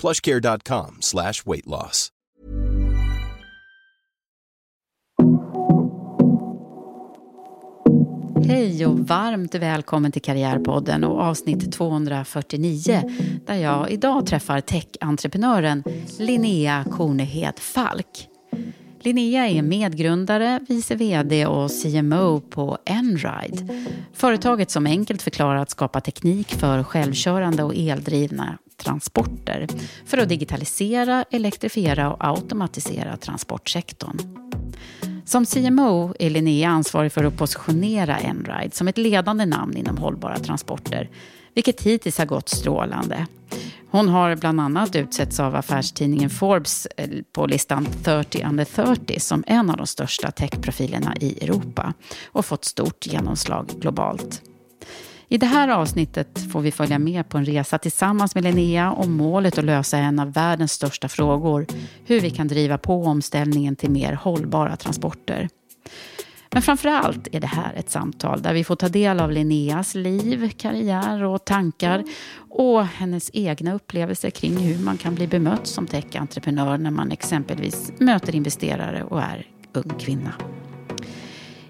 [0.00, 2.12] plushcare.com slash weight loss.
[8.48, 13.02] Hej och varmt välkommen till Karriärpodden och avsnitt 249
[13.46, 15.84] där jag idag träffar tech-entreprenören
[16.18, 18.28] Linnea Kornehed Falk.
[19.00, 23.86] Linnea är medgrundare, vice vd och CMO på Enride.
[24.12, 29.66] Företaget som enkelt förklarat skapar teknik för självkörande och eldrivna transporter
[30.06, 34.18] för att digitalisera, elektrifiera och automatisera transportsektorn.
[35.24, 40.38] Som CMO är Linnea ansvarig för att positionera Enride som ett ledande namn inom hållbara
[40.38, 41.10] transporter,
[41.54, 43.26] vilket hittills har gått strålande.
[43.90, 49.44] Hon har bland annat utsetts av affärstidningen Forbes eh, på listan 30 under 30 som
[49.46, 51.94] en av de största techprofilerna i Europa
[52.26, 54.42] och fått stort genomslag globalt.
[55.30, 59.12] I det här avsnittet får vi följa med på en resa tillsammans med Linnea om
[59.12, 61.66] målet att lösa en av världens största frågor,
[62.06, 65.48] hur vi kan driva på omställningen till mer hållbara transporter.
[66.50, 69.94] Men framför allt är det här ett samtal där vi får ta del av Linneas
[69.94, 72.04] liv, karriär och tankar
[72.50, 77.92] och hennes egna upplevelser kring hur man kan bli bemött som tech-entreprenör när man exempelvis
[77.98, 80.34] möter investerare och är ung kvinna.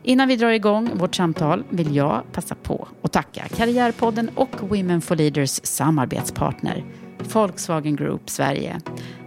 [0.09, 5.01] Innan vi drar igång vårt samtal vill jag passa på att tacka Karriärpodden och Women
[5.01, 6.85] for Leaders samarbetspartner
[7.33, 8.81] Volkswagen Group Sverige.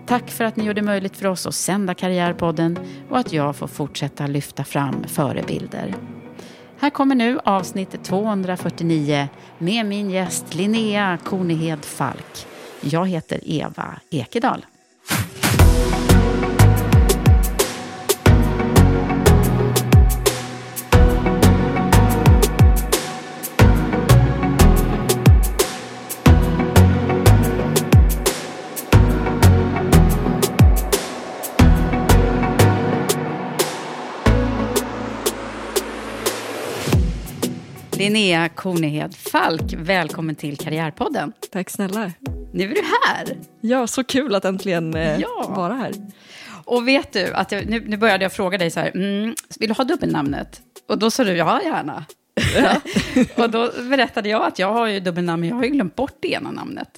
[0.05, 3.55] Tack för att ni gjorde det möjligt för oss att sända Karriärpodden och att jag
[3.55, 5.95] får fortsätta lyfta fram förebilder.
[6.79, 9.27] Här kommer nu avsnitt 249
[9.57, 12.47] med min gäst Linnea Kornehed Falk.
[12.81, 14.65] Jag heter Eva Ekedal.
[38.01, 41.33] Linnea Kornehed Falk, välkommen till Karriärpodden.
[41.51, 42.11] Tack snälla.
[42.53, 43.37] Nu är du här.
[43.61, 45.53] Ja, så kul att äntligen eh, Ja.
[45.55, 45.91] vara här.
[46.65, 49.69] Och vet du, att jag, nu, nu började jag fråga dig så här, mm, vill
[49.69, 50.61] du ha dubbelnamnet?
[50.87, 52.05] Och då sa du, ja gärna.
[53.43, 56.17] och då berättade jag att jag har ju dubbelnamn, men jag har ju glömt bort
[56.19, 56.89] det ena namnet.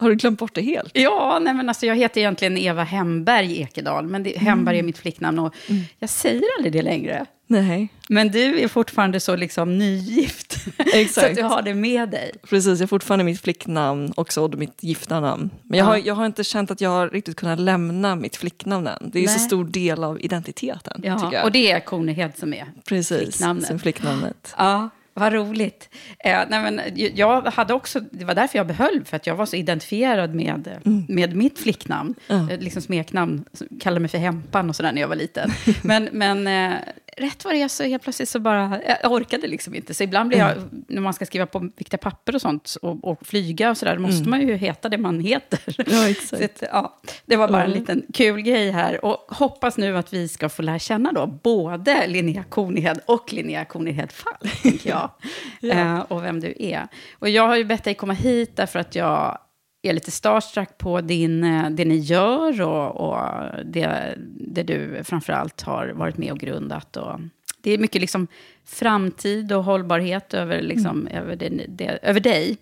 [0.00, 0.90] Har du glömt bort det helt?
[0.94, 4.98] Ja, nej men alltså jag heter egentligen Eva Hemberg Ekedal, men det, Hemberg är mitt
[4.98, 5.54] flicknamn och
[5.98, 7.26] jag säger aldrig det längre.
[7.46, 11.36] Nej, Men du är fortfarande så liksom nygift, så att Exakt.
[11.36, 12.32] du har det med dig.
[12.48, 12.78] precis.
[12.78, 15.50] Jag har fortfarande mitt flicknamn också och mitt gifta namn.
[15.62, 15.88] Men jag, Ja.
[15.90, 19.10] har, jag har inte känt att jag har riktigt kunnat lämna mitt flicknamn än.
[19.12, 21.00] Det är ju så stor del av identiteten.
[21.04, 23.66] Ja, och det är Kornehed som är precis, flicknamnet.
[23.66, 24.54] som flicknamnet.
[24.58, 24.88] Ja,
[25.20, 25.88] vad roligt.
[26.18, 26.80] Eh, nej men,
[27.14, 30.66] jag hade också, det var därför jag behöll, för att jag var så identifierad med,
[30.66, 32.14] eh, med mitt flicknamn.
[32.28, 33.44] Eh, Liksom smeknamn,
[33.80, 35.50] kallade mig för Hempan och sådär när jag var liten.
[35.82, 36.78] men men eh,
[37.16, 39.94] rätt vad det är så helt plötsligt så bara, jag orkade liksom inte.
[39.94, 40.54] Så ibland blir jag,
[40.88, 44.02] när man ska skriva på viktiga papper och sånt, och, och flyga och sådär, då
[44.02, 45.60] måste man ju heta det man heter.
[45.90, 46.58] Ja, exakt.
[46.58, 47.80] Så ja, det var bara en Mm.
[47.80, 49.04] liten kul grej här.
[49.04, 53.64] Och hoppas nu att vi ska få lära känna då både Linnea Kornehed och Linnea
[53.64, 55.10] Kornehed Falk, tänker jag.
[55.60, 55.74] Ja.
[55.74, 56.88] eh, och vem du är.
[57.18, 59.38] Och jag har ju bett dig komma hit därför att jag
[59.82, 63.18] är lite starstruck på din, eh, det ni gör och, och
[63.64, 66.96] det, det du framförallt har varit med och grundat.
[66.96, 67.20] Och
[67.62, 68.26] det är mycket liksom
[68.64, 71.22] framtid och hållbarhet över, liksom, Mm.
[71.22, 72.56] över, det, det, över dig.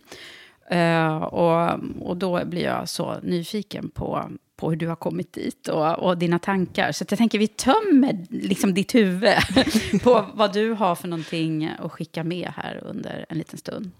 [0.70, 5.68] Eh, och, och då blir jag så nyfiken på, på hur du har kommit dit
[5.68, 6.92] och, och dina tankar.
[6.92, 9.34] Så jag tänker vi tömmer liksom ditt huvud
[10.02, 13.90] på vad du har för någonting att skicka med här under en liten stund.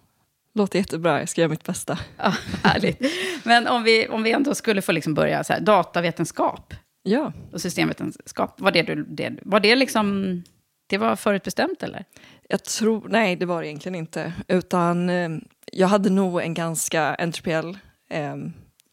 [0.55, 1.99] Låter jättebra, jag ska göra mitt bästa.
[2.17, 3.01] Ja, härligt.
[3.45, 7.61] Men om vi, om vi ändå skulle få liksom börja så här, datavetenskap Ja, och
[7.61, 10.43] systemvetenskap, var det, du, det, var det liksom,
[10.87, 12.05] det var förutbestämt eller?
[12.49, 14.33] jag tror, nej det var det egentligen inte.
[14.49, 15.29] Utan eh,
[15.73, 17.79] jag hade nog en ganska entreprenöriell
[18.11, 18.37] eh,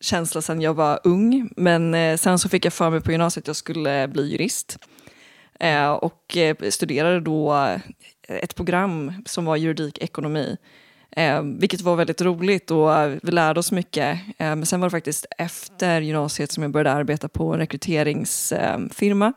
[0.02, 1.50] känsla sedan jag var ung.
[1.58, 4.78] Men eh, sen så fick jag för mig på gymnasiet att jag skulle bli jurist.
[5.60, 7.70] Eh, och eh, studerade då
[8.28, 10.58] ett program som var juridik ekonomi.
[11.12, 14.20] Eh, vilket var väldigt roligt och eh, vi lärde oss mycket.
[14.38, 19.34] Eh, men sen var det faktiskt efter gymnasiet som jag började arbeta på en rekryteringsfirma.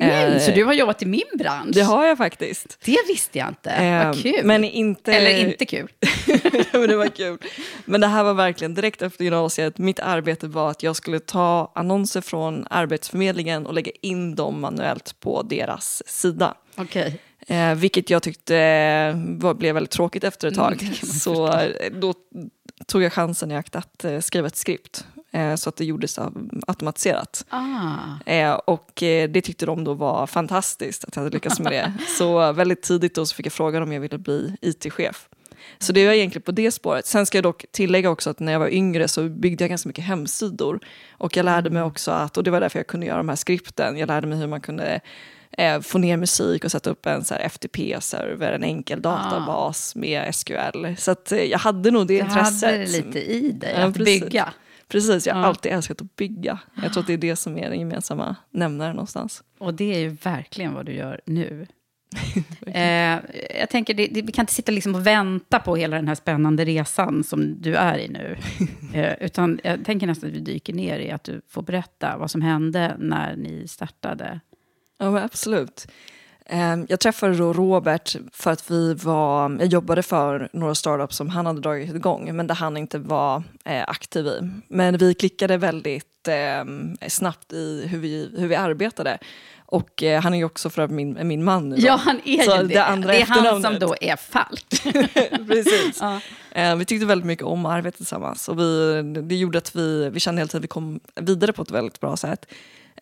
[0.00, 1.74] Nej, så du har jobbat i min bransch?
[1.74, 2.78] Det har jag faktiskt.
[2.84, 3.70] Det visste jag inte.
[3.70, 4.40] Eh, Vad kul.
[4.44, 5.12] Men inte...
[5.12, 5.88] Eller inte kul.
[6.72, 7.38] men det var kul.
[7.84, 9.78] Men det här var verkligen direkt efter gymnasiet.
[9.78, 15.20] Mitt arbete var att jag skulle ta annonser från Arbetsförmedlingen och lägga in dem manuellt
[15.20, 16.54] på deras sida.
[16.76, 17.20] Okej.
[17.50, 20.82] Eh, vilket jag tyckte eh, var, blev väldigt tråkigt efter ett Mm, tag.
[20.82, 22.14] man så eh, då
[22.86, 25.06] tog jag chansen i akt att eh, skriva ett skript.
[25.32, 26.18] Eh, så att det gjordes
[26.66, 27.44] automatiserat.
[27.48, 28.30] Ah.
[28.32, 31.92] Eh, och det tyckte de då var fantastiskt att jag hade lyckats med det.
[32.18, 35.28] Så väldigt tidigt då så fick jag frågan om jag ville bli IT-chef.
[35.78, 37.06] Så det var egentligen på det spåret.
[37.06, 39.88] Sen ska jag dock tillägga också att när jag var yngre så byggde jag ganska
[39.88, 40.80] mycket hemsidor.
[41.10, 43.36] Och jag lärde mig också att, och det var därför jag kunde göra de här
[43.36, 45.00] skripten, jag lärde mig hur man kunde
[45.52, 50.86] eh, få ner musik och sätta upp en FTP-server, en enkel databas med SQL.
[50.98, 52.70] Så att, eh, jag hade nog det Du intresset.
[52.70, 54.22] hade lite i dig Ja, att precis.
[54.24, 54.52] bygga.
[54.88, 55.46] Precis, jag har Ja.
[55.46, 56.58] alltid älskat att bygga.
[56.82, 59.42] Jag tror att det är det som är den gemensamma nämnaren någonstans.
[59.58, 61.66] Och det är ju verkligen vad du gör nu.
[62.66, 63.18] eh,
[63.60, 66.14] jag tänker, det, det, vi kan inte sitta liksom och vänta på hela den här
[66.14, 68.36] spännande resan som du är i nu.
[68.94, 72.30] Eh, utan jag tänker nästan att vi dyker ner i att du får berätta vad
[72.30, 74.40] som hände när ni startade.
[74.98, 75.86] Ja, absolut.
[76.46, 81.28] Ehm, Jag träffade då Robert för att vi var, jag jobbade för några startups som
[81.28, 84.50] han hade dragit igång, men där han inte var eh, aktiv i.
[84.68, 86.64] Men vi klickade väldigt eh,
[87.08, 89.18] snabbt i hur vi, hur vi arbetade.
[89.70, 91.76] Och eh, han är ju också för min, min man nu.
[91.78, 92.84] Ja, han är Så ju det det.
[92.84, 94.66] andra det är han som då är Falk.
[95.48, 95.98] Precis.
[96.00, 96.20] Ja.
[96.52, 100.20] Eh, vi tyckte väldigt mycket om arbeta tillsammans och vi, det gjorde att vi, vi
[100.20, 102.46] kände hela tiden att vi kom vidare på ett väldigt bra sätt.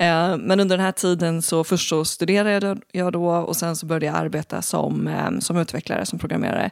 [0.01, 3.87] Eh, men under den här tiden så först så studerade jag då och sen så
[3.87, 6.71] började jag arbeta som, eh, som utvecklare, som programmerare.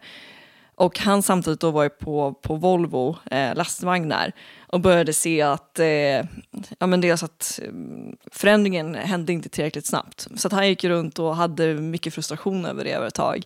[0.77, 4.33] Och han samtidigt då var ju på, på Volvo eh, lastvagnar
[4.67, 5.87] och började se att, eh,
[6.79, 7.71] ja, men dels att eh,
[8.33, 10.29] förändringen hände inte tillräckligt snabbt.
[10.37, 13.43] Så att han gick runt och hade mycket frustration över det över ett tag.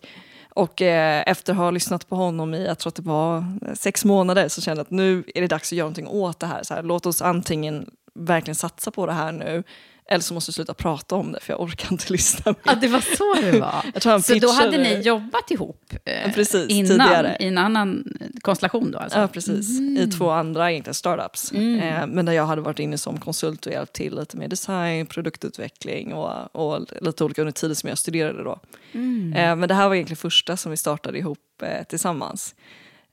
[0.54, 3.44] Och eh, efter att ha lyssnat på honom i, jag tror att det var
[3.74, 6.46] sex månader, så kände jag att nu är det dags att göra någonting åt det
[6.46, 6.62] här.
[6.62, 9.64] Så här låt oss antingen verkligen satsa på det här nu,
[10.10, 12.60] eller så måste vi sluta prata om det, för jag orkar inte lyssna mer.
[12.64, 13.84] Ja, det var så det var.
[14.04, 17.36] Jag så då hade ni jobbat ihop eh, Ja, precis, innan, tidigare.
[17.40, 18.04] i en annan
[18.40, 18.98] konstellation då?
[18.98, 19.18] Alltså.
[19.18, 19.80] Ja, precis.
[19.80, 21.52] I två andra egentligen startups.
[21.52, 21.80] Mm.
[21.80, 25.06] Eh, men där jag hade varit inne som konsult och hjälpt till lite med design,
[25.06, 28.60] produktutveckling och, och lite olika under tiden som jag studerade då.
[28.92, 29.32] Mm.
[29.32, 32.54] Eh, men det här var egentligen första som vi startade ihop eh, tillsammans.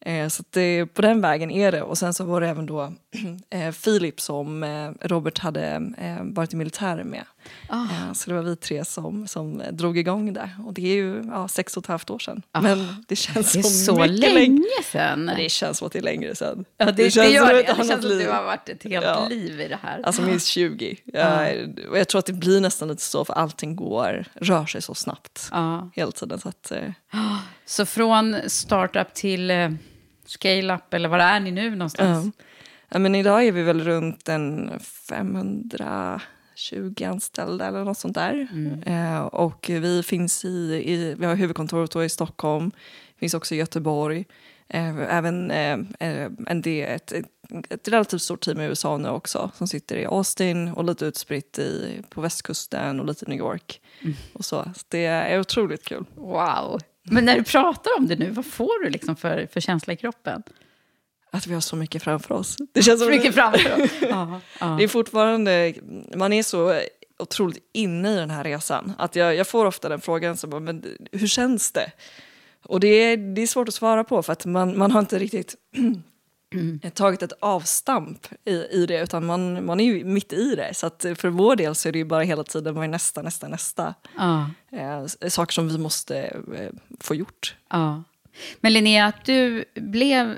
[0.05, 1.81] Eh, så det, på den vägen är det.
[1.81, 2.93] Och sen så var det även då
[3.50, 5.65] eh, Filip som eh, Robert hade
[5.97, 7.24] eh, varit i militären med.
[7.69, 7.81] Ah.
[7.83, 10.50] Eh, så det var vi tre som, som eh, drog igång det.
[10.65, 12.41] Och det är ju ja, sex och ett halvt år sedan.
[12.51, 12.62] Ah.
[12.62, 14.62] Men det känns Det är så mycket länge längre.
[14.91, 15.29] sedan.
[15.38, 16.65] Ja, det känns som att det är längre sedan.
[16.77, 17.59] Ja, det, det, känns gör det.
[17.59, 19.27] ett Det annat känns som att du har varit ett helt Ja.
[19.29, 20.01] liv i det här.
[20.03, 20.97] Alltså minst 20.
[21.05, 21.57] Jag,
[21.89, 24.93] och jag tror att det blir nästan lite så för allting går, rör sig så
[24.93, 25.89] snabbt Ja.
[25.95, 26.39] hela tiden.
[26.39, 26.79] Så att, eh,
[27.65, 29.69] Så från startup till eh,
[30.25, 32.34] scale-up, eller var är ni nu någonstans?
[32.38, 32.44] ja.
[32.89, 38.48] Ja, men idag är vi väl runt en 520 anställda eller något sånt där.
[38.86, 42.72] Eh, och vi finns i, i, vi har huvudkontoret i Stockholm,
[43.20, 44.25] finns också i Göteborg.
[44.67, 47.25] Eh, även eh, eh, en del, ett, ett,
[47.70, 51.60] ett relativt stort team i USA nu också som sitter i Austin och lite utspritt
[51.60, 53.82] i, på västkusten och lite New York.
[54.34, 54.63] Och så.
[54.75, 56.05] så det är otroligt kul.
[56.15, 56.79] Wow.
[57.12, 59.97] Men när du pratar om det nu, vad får du liksom för, för känsla i
[59.97, 60.43] kroppen?
[61.31, 62.57] Att vi har så mycket framför oss.
[62.74, 63.91] Det känns som Mycket framför oss.
[64.09, 64.65] Ja, ja.
[64.65, 65.74] Det är fortfarande,
[66.15, 66.81] man är så
[67.19, 68.93] otroligt inne i den här resan.
[68.97, 71.91] Att jag, jag får ofta den frågan, så bara, men hur känns det?
[72.63, 75.19] Och det är, det är svårt att svara på för att man, man har inte
[75.19, 75.55] riktigt
[76.93, 80.73] tagit ett avstamp i, i det utan man, man är ju mitt i det.
[80.73, 83.21] Så att för vår del så är det ju bara hela tiden vad är nästa,
[83.21, 83.95] nästa, nästa.
[84.17, 84.49] Ja.
[84.71, 86.17] Eh, saker som vi måste
[86.55, 87.55] eh, få gjort.
[87.69, 88.03] Ja.
[88.59, 90.37] Men Linnea, att du blev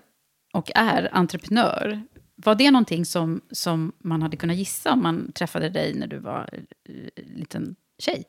[0.54, 2.04] och är entreprenör,
[2.36, 6.18] var det någonting som, som man hade kunnat gissa om man träffade dig när du
[6.18, 8.24] var eh, liten tjej?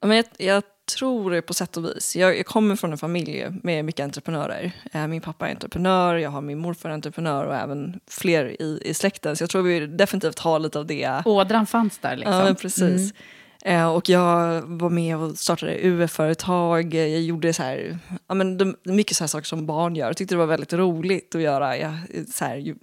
[0.00, 2.16] Ja, Men jag, jag tror det på sätt och vis.
[2.16, 4.72] Jag, jag kommer från en familj med mycket entreprenörer.
[4.92, 8.94] Eh, Min pappa är entreprenör, jag har min morfar entreprenör och även fler i, i
[8.94, 9.36] släkten.
[9.36, 11.22] Så jag tror vi definitivt har lite av det.
[11.24, 12.34] Ådran fanns där liksom.
[12.34, 13.12] Ja, precis.
[13.66, 16.94] Eh, och jag var med och startade UF-företag.
[16.94, 20.06] Jag gjorde så här, ja, men de, mycket så här saker som barn gör.
[20.06, 21.76] Jag tyckte det var väldigt roligt att göra.
[21.76, 21.92] Jag,
[22.34, 22.74] så här,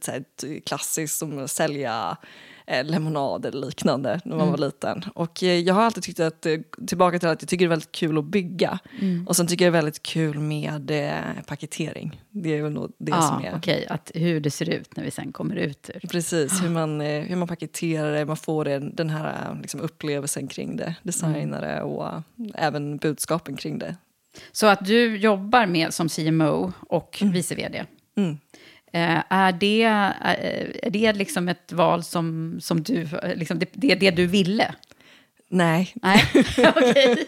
[0.00, 0.24] så här,
[0.60, 2.16] klassiskt som att sälja
[2.66, 5.04] eh, lemonad eller liknande när man var liten.
[5.14, 7.70] Och eh, jag har alltid tyckt att, eh, tillbaka till att jag tycker det är
[7.70, 8.78] väldigt kul att bygga.
[9.26, 12.22] Och sen tycker jag det är väldigt kul med eh, paketering.
[12.30, 13.56] Det är väl nog det Ja, som är...
[13.56, 16.08] okej, att hur det ser ut när vi sen kommer ut ur.
[16.08, 19.80] Precis, hur man, eh, hur man paketerar det, man får det, den här eh, liksom,
[19.80, 22.20] upplevelsen kring det, designare och eh,
[22.54, 23.96] även budskapen kring det.
[24.52, 27.84] Så att du jobbar med som CMO och vice vd.
[28.16, 28.38] Mm.
[28.92, 33.68] Eh, är det, eh, är, det liksom ett val som, som du, eh, liksom det,
[33.72, 34.74] det det du ville?
[35.54, 36.24] Nej, Nej,
[36.76, 37.26] okej.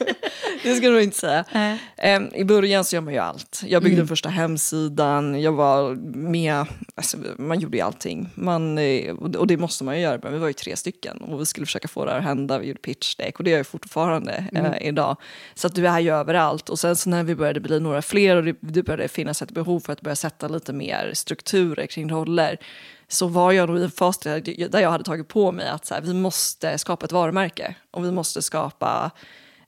[0.62, 1.44] det ska du nog inte säga.
[1.52, 2.30] Nej.
[2.34, 3.62] I början så gör man ju allt.
[3.66, 8.28] Jag byggde den första hemsidan, jag var med, alltså, man gjorde ju allting.
[8.34, 11.40] Man, eh, och det måste man ju göra, men vi var ju tre stycken och
[11.40, 12.58] vi skulle försöka få det här att hända.
[12.58, 15.16] Vi gjorde pitch deck och det gör jag fortfarande eh, idag.
[15.54, 16.68] Så att du är ju överallt.
[16.68, 19.50] Och sen så när vi började bli några fler och det, det började finnas ett
[19.50, 22.58] behov för att börja sätta lite mer strukturer kring roller
[23.08, 25.68] så var jag nog i en fas där jag, där jag hade tagit på mig
[25.68, 29.10] att så här, vi måste skapa ett varumärke och vi måste skapa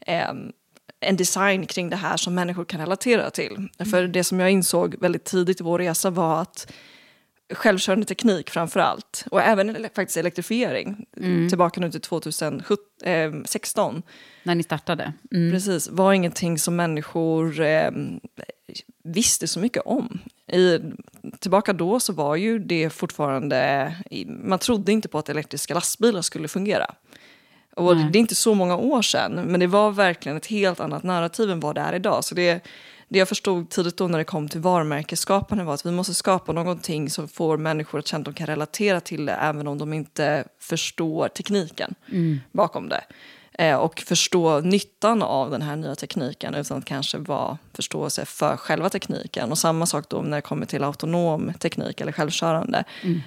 [0.00, 0.52] ehm,
[1.00, 3.68] en design kring det här som människor kan relatera till.
[3.90, 6.72] För det som jag insåg väldigt tidigt i vår resa var att
[7.54, 11.06] självkörande teknik framför allt, och även faktiskt elektrifiering,
[11.48, 14.02] tillbaka nu till 2016,
[14.42, 15.12] När ni startade?
[15.32, 15.52] Mm.
[15.52, 17.90] precis, var ingenting som människor eh,
[19.04, 20.18] visste så mycket om.
[20.52, 20.80] I,
[21.38, 23.92] tillbaka då så var ju det fortfarande,
[24.26, 26.94] man trodde inte på att elektriska lastbilar skulle fungera.
[27.76, 28.08] Och Nej.
[28.12, 31.50] det är inte så många år sedan, men det var verkligen ett helt annat narrativ
[31.50, 32.24] än vad det är idag.
[32.24, 32.64] Så det,
[33.08, 36.52] det jag förstod tidigt då när det kom till varumärkesskapande var att vi måste skapa
[36.52, 39.92] någonting som får människor att känna att de kan relatera till det även om de
[39.92, 41.94] inte förstår tekniken
[42.52, 43.04] bakom det.
[43.58, 48.56] Eh, och förstå nyttan av den här nya tekniken utan att kanske vara förståelse för
[48.56, 49.50] själva tekniken.
[49.50, 52.84] Och samma sak då när det kommer till autonom teknik eller självkörande.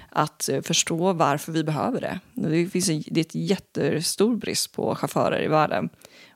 [0.08, 2.20] Att eh, förstå varför vi behöver det.
[2.34, 5.88] Det finns en, det är ett jättestor brist på chaufförer i världen.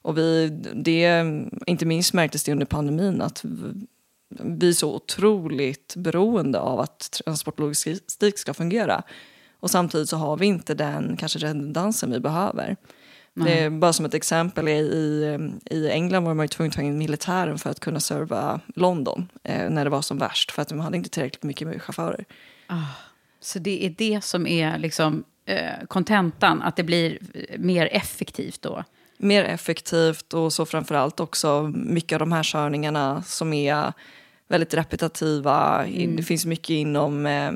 [0.02, 1.24] Och vi, det,
[1.66, 3.44] inte minst märktes det under pandemin att
[4.40, 9.02] vi är så otroligt beroende av att transportlogistik ska fungera.
[9.60, 12.76] Och samtidigt så har vi inte den kanske redundansen vi behöver.
[13.34, 15.38] Det är bara som ett exempel, i,
[15.70, 19.28] i, England var man ju tvungen att ta in militären för att kunna serva London
[19.42, 22.24] eh, när det var som värst, för att de hade inte tillräckligt mycket med chaufförer.
[23.40, 28.62] Så det är det som är liksom eh, kontentan, att det blir eh, mer effektivt
[28.62, 28.84] då?
[29.16, 33.92] Mer effektivt och så framförallt också mycket av de här körningarna som är
[34.48, 35.86] väldigt repetitiva.
[36.16, 37.52] Det finns mycket inom eh,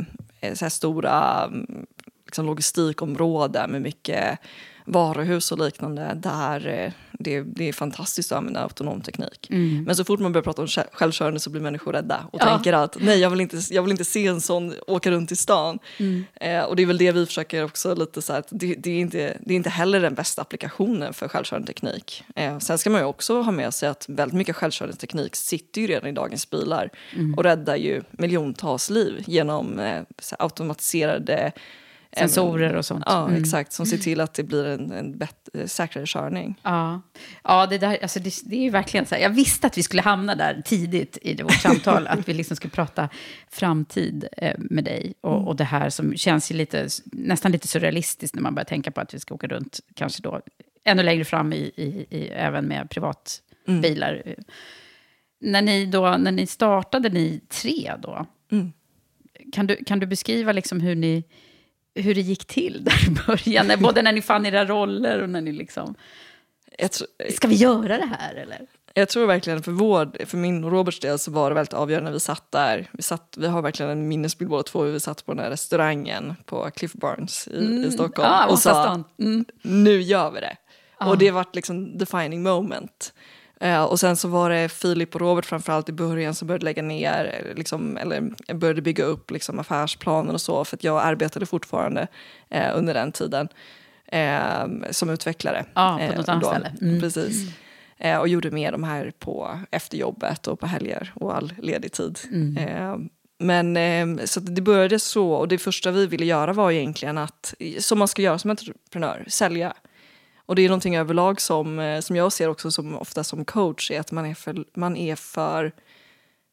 [0.54, 1.86] så här stora mm,
[2.24, 4.38] liksom logistikområden med mycket
[4.92, 9.46] varuhus och liknande där eh, det, det är fantastiskt att använda autonom teknik.
[9.86, 12.46] Men så fort man börjar prata om själv- självkörande så blir människor rädda och Ja.
[12.46, 15.36] tänker att nej, jag vill, inte, jag vill inte se en sån åka runt i
[15.36, 15.78] stan.
[16.34, 18.90] Eh, och det är väl det vi försöker också lite så här, att det, det,
[18.90, 22.24] är inte, det är inte heller den bästa applikationen för självkörande teknik.
[22.36, 25.80] Eh, sen ska man ju också ha med sig att väldigt mycket självkörande teknik sitter
[25.80, 26.90] ju redan i dagens bilar
[27.36, 30.02] och räddar ju miljontals liv genom eh,
[30.38, 31.52] automatiserade
[32.16, 33.02] Sensorer och sånt.
[33.06, 33.42] Ja, Mm.
[33.42, 33.72] exakt.
[33.72, 36.60] Som ser till att det blir en, en bättre, säkrare körning.
[36.62, 37.02] Ja,
[37.44, 39.22] ja det, där, alltså det, det är ju verkligen så här.
[39.22, 42.70] Jag visste att vi skulle hamna där tidigt i vårt samtal, att vi liksom skulle
[42.70, 43.08] prata
[43.50, 45.14] framtid eh, med dig.
[45.20, 48.90] Och, och det här som känns ju lite, nästan lite surrealistiskt när man börjar tänka
[48.90, 50.40] på att vi ska åka runt, kanske då
[50.84, 54.22] ännu längre fram, i, i, i, även med privatbilar.
[55.40, 58.72] När, ni då, när ni startade, ni tre då, Mm.
[59.52, 61.24] kan, du, kan du beskriva liksom hur ni
[62.02, 65.40] hur det gick till där i början, både när ni fann era roller och när
[65.40, 65.94] ni liksom...
[66.78, 68.66] Jag, tr- Ska vi göra det här eller?
[68.94, 72.10] jag tror verkligen för vår, för min och Roberts del så var det väldigt avgörande
[72.10, 72.88] när vi satt där.
[72.92, 75.50] Vi, satt, vi har verkligen en minnesbild båda två hur vi satt på den här
[75.50, 79.04] restaurangen på Cliff Barnes i, i Stockholm Ja, och sa.
[79.18, 79.44] Mm.
[79.62, 80.56] nu gör vi det.
[81.00, 83.12] Och det vart liksom defining moment.
[83.60, 86.82] Eh, och sen så var det Filip och Robert framförallt i början som började lägga
[86.82, 92.06] ner, liksom, eller började bygga upp liksom, affärsplanen och så, för att jag arbetade fortfarande
[92.48, 93.48] eh, under den tiden
[94.06, 95.64] eh, som utvecklare.
[95.74, 96.48] Ja, på något eh, annat då.
[96.48, 96.72] ställe.
[96.80, 97.00] Mm.
[97.00, 97.52] Precis.
[97.98, 101.92] Eh, och gjorde med de här på efter jobbet och på helger och all ledig
[101.92, 102.18] tid.
[102.32, 103.08] Mm.
[103.38, 107.54] Men eh, så det började så och det första vi ville göra var egentligen att,
[107.78, 109.74] som man ska göra som entreprenör, sälja.
[110.48, 113.90] Och det är någonting överlag som, eh, som jag ser också som ofta som coach,
[113.90, 115.72] är att man är för, man är för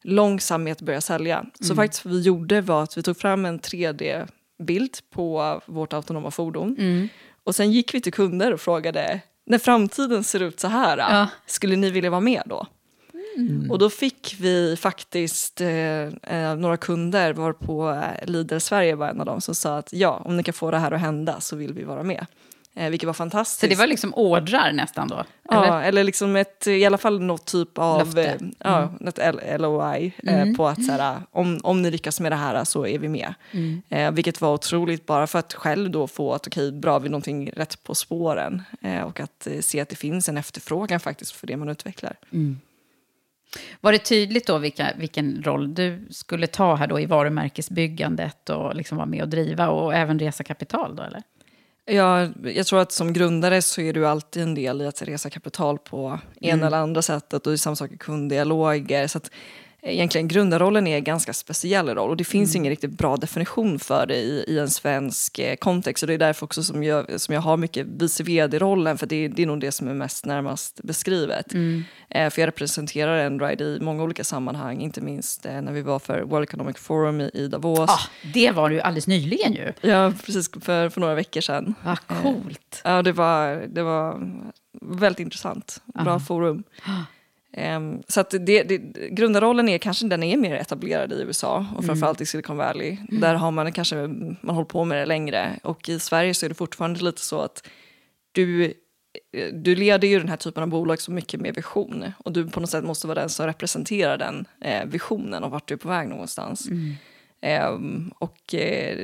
[0.04, 1.46] långsam med att börja sälja.
[1.60, 6.32] Så faktiskt vad vi gjorde var att vi tog fram en 3D-bild på vårt autonoma
[6.32, 6.76] fordon.
[6.80, 7.08] Mm.
[7.44, 11.28] Och sen gick vi till kunder och frågade, när framtiden ser ut så här, Ja.
[11.46, 12.68] skulle ni vilja vara med då?
[13.70, 15.70] Och då fick vi faktiskt eh,
[16.08, 19.94] eh, några kunder, var på eh, Lidl Sverige var en av dem, som sa att
[19.94, 22.26] ja, om ni kan få det här att hända så vill vi vara med.
[22.78, 23.60] Eh, vilket var fantastiskt.
[23.60, 25.24] Så det var liksom ordrar nästan då?
[25.50, 30.14] Ja, eller liksom ett, i alla fall något typ av eh, ja, ett L- LOI
[30.24, 33.08] eh, på att så här, om, om ni lyckas med det här så är vi
[33.08, 33.34] med.
[33.90, 37.12] Eh, vilket var otroligt bara för att själv då få att okej, bra, vi är
[37.12, 41.32] någonting rätt på spåren eh, och att eh, se att det finns en efterfrågan faktiskt
[41.32, 42.14] för det man utvecklar.
[43.82, 48.76] Var det tydligt då vilka, vilken roll du skulle ta här då i varumärkesbyggandet och
[48.76, 51.24] liksom vara med och driva och även resa kapital då eller?
[51.88, 55.30] Ja, jag tror att som grundare så är du alltid en del i att resa
[55.30, 59.08] kapital på ena eller andra sättet och samma sak i kunddialoger.
[59.08, 59.32] Så att
[59.86, 64.06] egentligen grundarrollen är en ganska speciell roll och det finns ingen riktigt bra definition för
[64.06, 67.34] det i, i en svensk eh, kontext och det är därför också som jag, som
[67.34, 70.80] jag har mycket vice vd-rollen för det, det är nog det som är mest närmast
[70.84, 71.54] beskrivet.
[72.10, 76.00] Eh, för jag representerar Endride i många olika sammanhang, inte minst eh, när vi var
[76.00, 77.90] för World Economic Forum i, i Davos.
[77.90, 79.74] Ah, det var du alldeles nyligen ju.
[79.82, 81.76] Ja, precis för, för några veckor sedan.
[81.84, 82.82] Vad coolt.
[82.84, 84.22] Ja, det var, det var
[84.82, 85.82] väldigt intressant.
[85.86, 86.64] Bra forum.
[87.58, 88.78] Ehm, så att det, det,
[89.12, 92.98] grundarrollen är kanske den är mer etablerad i USA och framförallt i Silicon Valley.
[93.10, 93.96] Där har man kanske
[94.42, 95.60] man hållit på med det längre.
[95.64, 97.68] Och i Sverige så är det fortfarande lite så att
[98.32, 98.74] du,
[99.54, 102.06] du leder ju den här typen av bolag så mycket med vision.
[102.18, 105.68] Och du på något sätt måste vara den som representerar den eh, visionen och vart
[105.68, 106.68] du är på väg någonstans.
[107.46, 108.98] Ehm, och eh,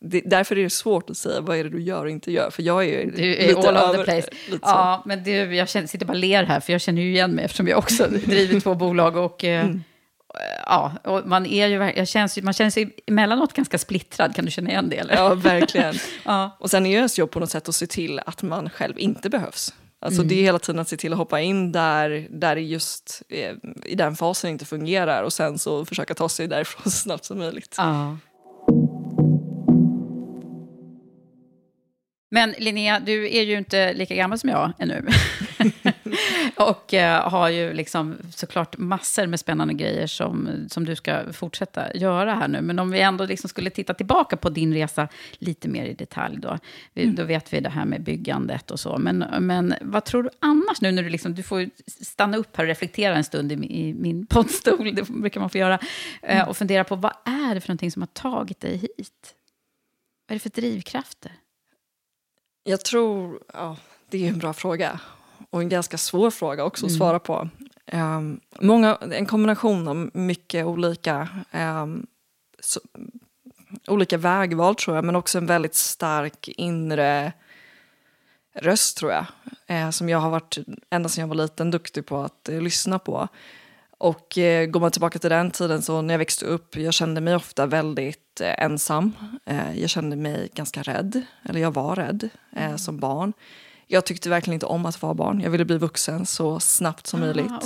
[0.00, 2.50] det, därför är det svårt att säga vad är det du gör och inte gör.
[2.50, 4.28] För jag är, Du är lite all över- the place.
[4.62, 7.30] Ja, men du, jag känner, sitter bara och ler här, för jag känner ju igen
[7.32, 9.16] mig eftersom jag också driver två bolag.
[9.16, 9.82] Och, eh, Mm.
[10.66, 14.50] ja, och man, är ju, jag känns, man känner sig emellanåt ganska splittrad, kan du
[14.50, 14.96] känna igen det?
[14.96, 15.14] Eller?
[15.14, 15.94] Ja, verkligen.
[16.24, 16.56] Ja.
[16.60, 18.98] Och sen är ju ens jobb på något sätt att se till att man själv
[18.98, 19.74] inte behövs.
[20.02, 20.28] Alltså Mm.
[20.28, 23.94] det är hela tiden att se till att hoppa in där, där just eh, i
[23.94, 27.74] den fasen inte fungerar och sen så försöka ta sig därifrån så snabbt som möjligt.
[27.78, 28.16] Ja.
[32.30, 35.06] Men Linnea, du är ju inte lika gammal som jag ännu.
[36.56, 41.96] och eh, har ju liksom såklart massor med spännande grejer som, som du ska fortsätta
[41.96, 42.60] göra här nu.
[42.60, 46.36] Men om vi ändå liksom skulle titta tillbaka på din resa lite mer i detalj
[46.38, 46.58] då.
[46.92, 48.98] Vi, Då vet vi det här med byggandet och så.
[48.98, 52.64] Men, men vad tror du annars nu när du liksom, du får stanna upp här
[52.64, 55.78] och reflektera en stund i, min- i min poddstol, det brukar man få göra.
[56.22, 59.34] eh, Och fundera på vad är det för någonting som har tagit dig hit?
[60.28, 61.32] Vad är det för drivkrafter?
[62.64, 63.76] Jag tror, ja,
[64.10, 65.00] det är en bra fråga.
[65.50, 67.48] Och en ganska svår fråga också att svara på.
[67.86, 72.06] Ehm, många, en kombination av mycket olika, ehm,
[72.60, 72.80] så,
[73.86, 77.32] olika vägval tror jag, men också en väldigt stark inre
[78.54, 79.26] röst tror jag.
[79.66, 80.58] Eh, som jag har varit,
[80.90, 83.28] ända sedan jag var liten, duktig på att eh, lyssna på.
[83.98, 87.20] Och eh, går man tillbaka till den tiden så när jag växte upp, jag kände
[87.20, 89.12] mig ofta väldigt eh, ensam.
[89.44, 93.32] Eh, jag kände mig ganska rädd, eller jag var rädd eh, som barn.
[93.92, 95.40] Jag tyckte verkligen inte om att vara barn.
[95.40, 97.50] Jag ville bli vuxen så snabbt som möjligt.
[97.50, 97.60] Ah,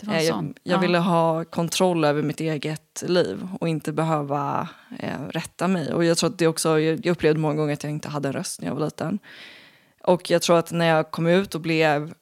[0.00, 0.54] det var Eh, jag sån.
[0.62, 0.80] jag Ja.
[0.80, 5.92] ville ha kontroll över mitt eget liv och inte behöva eh, rätta mig.
[5.94, 8.28] Och jag tror att det också, jag jag upplevde många gånger att jag inte hade
[8.28, 9.18] en röst när jag var liten.
[10.02, 12.14] Och jag tror att när jag kom ut och blev,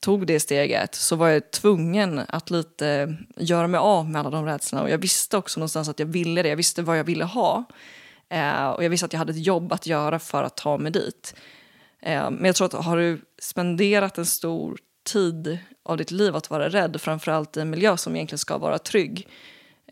[0.00, 4.44] tog det steget så var jag tvungen att lite göra mig av med alla de
[4.44, 4.82] rädslorna.
[4.84, 7.64] Och jag visste också någonstans att jag ville det, jag visste vad jag ville ha.
[8.28, 10.92] Eh, och jag visste att jag hade ett jobb att göra för att ta mig
[10.92, 11.34] dit.
[12.02, 16.50] Eh, men jag tror att har du spenderat en stor tid av ditt liv att
[16.50, 19.28] vara rädd, framförallt i en miljö som egentligen ska vara trygg,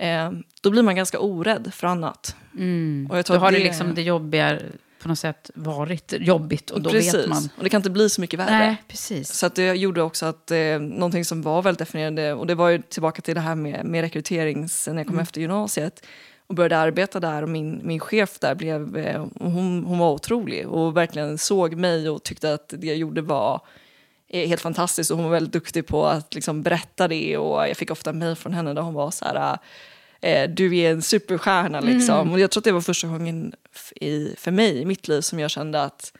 [0.01, 0.31] eh,
[0.63, 2.37] då blir man ganska orädd för annat.
[3.11, 4.59] Och jag tror Då har att det liksom det jobbiga
[5.03, 7.49] på något sätt varit jobbigt och då Precis, vet man.
[7.57, 8.59] och det kan inte bli så mycket värre.
[8.59, 9.33] Nej, precis.
[9.33, 12.69] Så att det gjorde också att eh, någonting som var väldigt definierande, och det var
[12.69, 16.07] ju tillbaka till det här med, med rekryterings, när jag kom efter gymnasiet
[16.49, 20.69] och började arbeta där och min, min chef där blev, eh, hon, hon var otrolig
[20.69, 23.61] och verkligen såg mig och tyckte att det jag gjorde var
[24.29, 27.77] är helt fantastisk och hon var väldigt duktig på att liksom berätta det och jag
[27.77, 29.59] fick ofta mejl från henne där hon var så här
[30.21, 32.21] eh, du är en superstjärna liksom.
[32.21, 32.33] Mm.
[32.33, 33.55] Och jag tror att det var första gången
[33.97, 36.13] i, för mig i mitt liv som jag kände att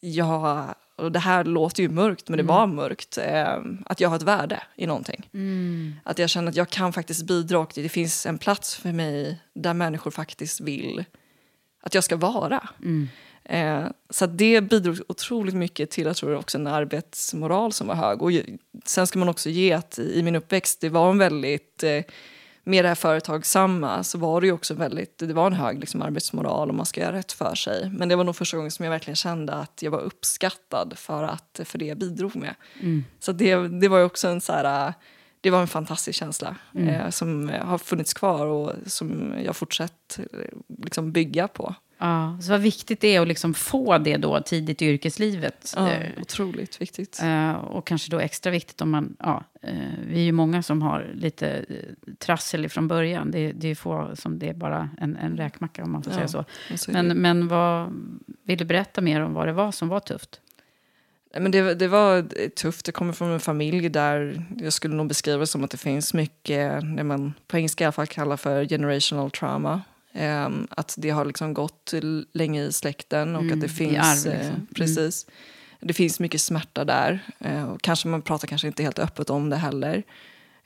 [0.00, 2.54] jag, och det här låter ju mörkt men det mm.
[2.54, 5.28] var mörkt, eh, att jag har ett värde i någonting.
[5.34, 5.94] Mm.
[6.02, 9.40] Att jag känner att jag kan faktiskt bidra och det finns en plats för mig
[9.54, 11.04] där människor faktiskt vill
[11.80, 12.68] att jag ska vara.
[12.82, 13.08] Mm.
[13.44, 18.22] Eh, så det bidrog otroligt mycket till jag tror också en arbetsmoral som var hög.
[18.22, 18.30] Och
[18.84, 22.02] sen ska man också ge att i min uppväxt, det var en väldigt eh,
[22.64, 26.02] med det här företagsamma så var det ju också väldigt, det var en hög liksom,
[26.02, 27.90] arbetsmoral och man ska göra rätt för sig.
[27.90, 31.22] Men det var nog första gången som jag verkligen kände att jag var uppskattad för,
[31.22, 32.54] att, för det jag bidrog med.
[32.80, 33.04] Mm.
[33.18, 34.94] Så det, det var ju också en så här,
[35.40, 36.88] det var en fantastisk känsla mm.
[36.88, 40.20] eh, som har funnits kvar och som jag fortsatt
[40.82, 41.74] liksom, bygga på.
[42.04, 45.74] Ja, så vad viktigt det är att liksom få det då tidigt i yrkeslivet.
[45.76, 47.20] Ja, eh, otroligt viktigt.
[47.22, 49.16] Eh, och kanske då extra viktigt om man...
[49.18, 49.74] Ja, eh,
[50.06, 51.64] vi är ju många som har lite
[52.18, 53.30] trassel från början.
[53.30, 56.28] Det, det är få som det är bara en, en räkmacka om man får ja,
[56.28, 56.44] säga
[56.76, 56.92] så.
[56.92, 57.92] Men, men vad,
[58.42, 60.40] vill du berätta mer om vad det var som var tufft?
[61.38, 62.86] Men det, det var tufft.
[62.86, 66.14] Det kommer från en familj där jag skulle nog beskriva det som att det finns
[66.14, 69.82] mycket, det man på engelska i alla fall kallar för generational trauma.
[70.16, 71.94] Um, att det har liksom gått
[72.32, 74.26] länge i släkten och mm, att det finns...
[74.26, 74.50] Arv, liksom.
[74.50, 74.66] mm.
[74.74, 75.26] Precis.
[75.80, 77.20] Det finns mycket smärta där.
[77.46, 80.02] Uh, och kanske Man pratar kanske inte helt öppet om det heller.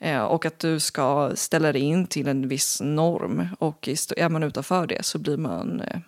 [0.05, 3.49] Uh, och att du ska ställa dig in till en viss norm.
[3.59, 6.01] Och är man utanför det så blir man uh,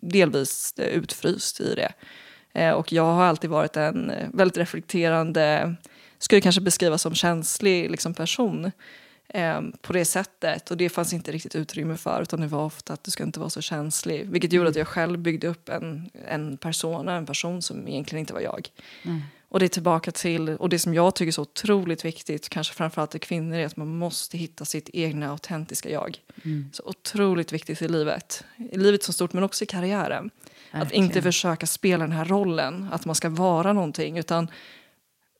[0.00, 2.72] delvis utfryst i det.
[2.74, 5.74] och jag har alltid varit en väldigt reflekterande,
[6.18, 8.72] skulle kanske beskrivas som känslig liksom, person
[9.28, 10.70] eh, på det sättet.
[10.70, 13.40] Och det fanns inte riktigt utrymme för utan det var ofta att du ska inte
[13.40, 14.30] vara så känslig.
[14.30, 14.70] Vilket gjorde mm.
[14.70, 18.68] att jag själv byggde upp en, en persona, en person som egentligen inte var jag.
[19.02, 19.20] Mm.
[19.50, 22.74] Och det är tillbaka till, och det som jag tycker är så otroligt viktigt, kanske
[22.74, 26.18] framförallt för kvinnor, är att man måste hitta sitt egna autentiska jag.
[26.44, 26.70] Mm.
[26.72, 28.44] Så otroligt viktigt i livet.
[28.72, 30.30] I livet som stort men också i karriären.
[30.72, 30.86] Verkligen.
[30.86, 34.48] Att inte försöka spela den här rollen, att man ska vara någonting, utan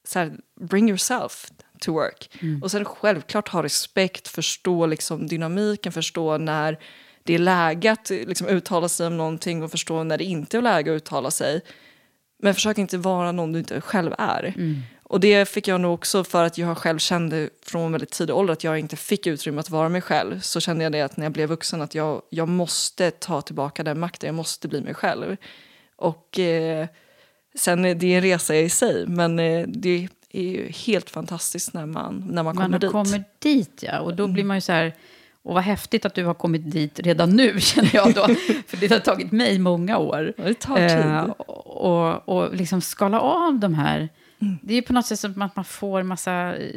[0.05, 2.31] så här, bring yourself to work.
[2.41, 2.62] Mm.
[2.62, 6.79] Och sen självklart ha respekt, förstå liksom dynamiken, förstå när
[7.23, 10.62] det är läge att liksom uttala sig om någonting och förstå när det inte är
[10.62, 11.61] läge att uttala sig.
[12.43, 14.45] Men försök inte vara någon du inte själv är.
[14.45, 14.83] Mm.
[15.03, 18.53] Och det fick jag nog också för att jag själv kände från väldigt tidig ålder
[18.53, 20.41] att jag inte fick utrymme att vara mig själv.
[20.41, 23.83] Så kände jag det att när jag blev vuxen att jag, jag måste ta tillbaka
[23.83, 25.37] den makten, jag måste bli mig själv.
[25.97, 26.87] Och eh,
[27.55, 31.87] sen det är en resa i sig, men eh, det är ju helt fantastiskt när
[31.87, 32.93] man, när man kommer man dit.
[32.93, 34.01] Man kommer dit, ja.
[34.01, 34.95] Och då blir man ju så här...
[35.43, 38.27] Och vad häftigt att du har kommit dit redan nu, känner jag då.
[38.67, 40.33] För det har tagit mig många år.
[40.37, 40.99] Det tar tid.
[40.99, 44.09] Eh, och, och liksom skala av de här
[44.40, 44.59] Mm.
[44.62, 46.70] Det är på något sätt som att man får massa eh,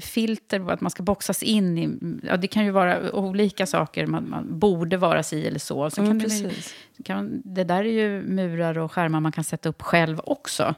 [0.00, 1.98] filter, att man ska boxas in i...
[2.22, 5.90] Ja, det kan ju vara olika saker, man, man borde vara si eller så.
[5.90, 9.68] så mm, kan det, kan, det där är ju murar och skärmar man kan sätta
[9.68, 10.74] upp själv också.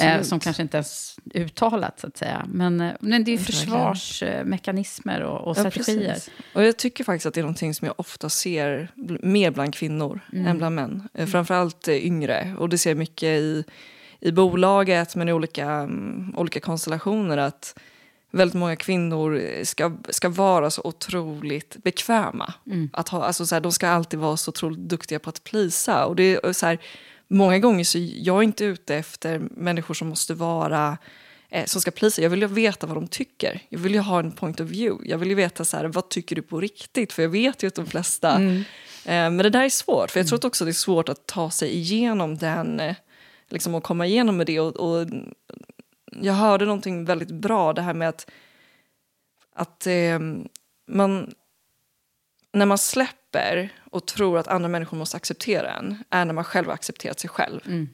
[0.00, 2.46] Eh, som kanske inte ens uttalat, så att säga.
[2.52, 6.12] Men, eh, men det är ju försvarsmekanismer och, och strategier.
[6.12, 6.30] Precis.
[6.52, 8.88] och jag tycker faktiskt att det är någonting som jag ofta ser
[9.22, 10.46] mer bland kvinnor mm.
[10.46, 11.08] än bland män.
[11.14, 11.26] Mm.
[11.26, 12.54] Framförallt yngre.
[12.58, 13.64] Och det ser jag mycket i
[14.26, 17.78] i bolaget men i olika, um, olika konstellationer att
[18.30, 22.54] väldigt många kvinnor ska, ska vara så otroligt bekväma.
[22.66, 22.90] Mm.
[22.92, 26.06] Att ha, alltså så här, de ska alltid vara så otroligt duktiga på att plisa.
[26.06, 26.78] Och det är så här,
[27.28, 30.98] många gånger så jag är inte ute efter människor som måste vara
[31.50, 32.22] eh, som ska plisa.
[32.22, 33.60] Jag vill ju veta vad de tycker.
[33.68, 35.10] Jag vill ju ha en point of view.
[35.10, 37.12] Jag vill ju veta så här, vad tycker du på riktigt?
[37.12, 38.30] För jag vet ju att de flesta...
[38.30, 38.64] Mm.
[39.04, 40.10] Eh, men det där är svårt.
[40.10, 42.96] För jag tror också att det är svårt att ta sig igenom den eh,
[43.48, 44.60] liksom att komma igenom med det.
[44.60, 45.06] Och, och,
[46.20, 48.30] jag hörde någonting väldigt bra, det här med att,
[49.54, 50.18] att eh,
[50.88, 51.34] man,
[52.52, 56.66] när man släpper och tror att andra människor måste acceptera en, är när man själv
[56.66, 57.60] har accepterat sig själv.
[57.66, 57.88] Mm.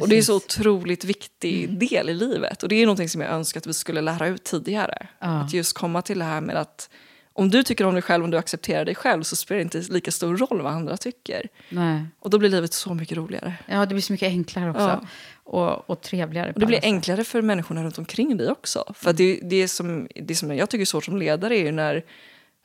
[0.00, 1.78] Och det är så otroligt viktig mm.
[1.78, 2.62] del i livet.
[2.62, 5.08] Och det är någonting som jag önskar att vi skulle lära ut tidigare.
[5.18, 5.26] Ja.
[5.26, 6.90] Att just komma till det här med att
[7.34, 9.92] om du tycker om dig själv, om du accepterar dig själv så spelar det inte
[9.92, 11.48] lika stor roll vad andra tycker.
[11.68, 12.04] Nej.
[12.20, 13.54] Och då blir livet så mycket roligare.
[13.66, 14.82] Ja, det blir så mycket enklare också.
[14.82, 15.06] Ja.
[15.44, 16.52] Och, och trevligare.
[16.52, 18.92] Och det blir enklare för människorna runt omkring dig också.
[18.94, 19.16] För mm.
[19.16, 22.04] det, det, som, det som jag tycker är svårt som ledare är när,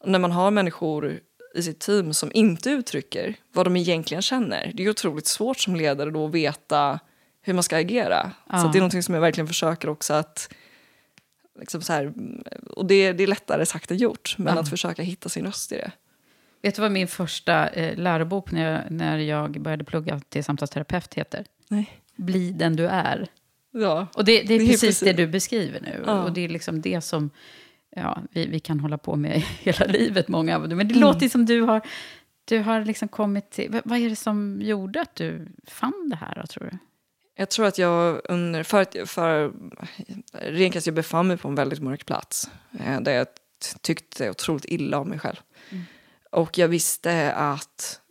[0.05, 1.19] när man har människor
[1.55, 4.71] i sitt team som inte uttrycker vad de egentligen känner.
[4.73, 6.99] Det är otroligt svårt som ledare då att veta
[7.41, 8.31] hur man ska agera.
[8.49, 8.57] Ja.
[8.57, 10.49] Så det är någonting som jag verkligen försöker också att
[11.59, 12.13] Liksom så här,
[12.69, 14.59] och det, det är lättare sagt än gjort, men ja.
[14.61, 15.91] att försöka hitta sin röst i det.
[16.61, 21.13] Vet du vad min första eh, lärobok när jag, när jag började plugga till samtalsterapeut
[21.13, 21.45] heter?
[21.67, 21.89] Nej.
[22.15, 23.27] Bli den du är.
[23.71, 24.07] Ja.
[24.13, 26.03] Och det, det är, Det är precis, precis- det du beskriver nu.
[26.05, 26.23] Ja.
[26.23, 27.29] Och det är liksom det som
[27.95, 30.77] ja, vi, vi kan hålla på med hela livet, många av dem.
[30.77, 31.07] Men det Mm.
[31.07, 31.81] låter som du har,
[32.45, 33.71] du har liksom kommit till...
[33.71, 36.77] Vad, vad är det som gjorde att du fann det här, då, tror du?
[37.39, 39.53] Jag tror att jag under, för, för
[40.31, 42.49] rent jag befann mig på en väldigt mörk plats.
[42.79, 43.27] Eh, där jag
[43.81, 45.35] tyckte otroligt illa om mig själv.
[46.31, 48.01] Och jag visste att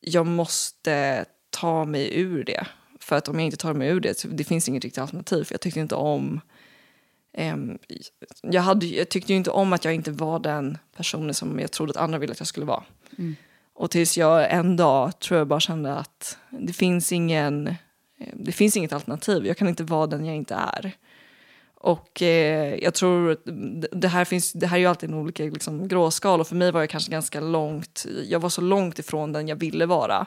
[0.00, 2.66] jag måste ta mig ur det.
[3.00, 5.44] För att om jag inte tar mig ur det, så det finns inget riktigt alternativ.
[5.44, 6.40] För jag tyckte inte om...
[7.32, 7.78] ehm,
[8.42, 11.70] jag, hade, jag tyckte ju inte om att jag inte var den personen som jag
[11.70, 12.84] trodde att andra ville att jag skulle vara.
[13.74, 17.74] Och tills jag en dag tror jag bara kände att det finns ingen eh,
[18.44, 19.46] det finns inget alternativ.
[19.46, 20.92] Jag kan inte vara den jag inte är.
[21.74, 23.38] Och eh, jag tror att
[23.92, 26.72] det- här, finns, det här är ju alltid en olika liksom, gråskal och för mig
[26.72, 30.26] var jag kanske ganska långt, jag var så långt ifrån den jag ville vara.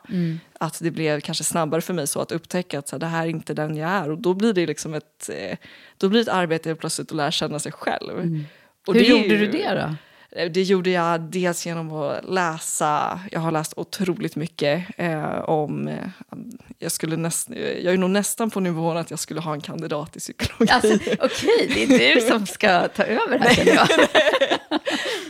[0.59, 3.23] Att det blev kanske snabbare för mig så att upptäcka att så här, det här
[3.25, 5.57] är inte den jag är och då blir det liksom ett, eh,
[5.97, 8.43] då blir det ett arbete plötsligt att lära känna sig själv.
[8.87, 9.95] Och Hur gjorde ju- du det då?
[10.35, 13.19] Eh, det gjorde jag dels genom att läsa.
[13.31, 15.87] Jag har läst otroligt mycket eh, om...
[15.87, 15.97] Eh,
[16.79, 17.49] jag, skulle näst,
[17.83, 20.71] jag är nog nästan på nivån att jag skulle ha en kandidat i psykologi.
[20.71, 23.87] Alltså, Okej, det är du som ska ta över här, känner jag.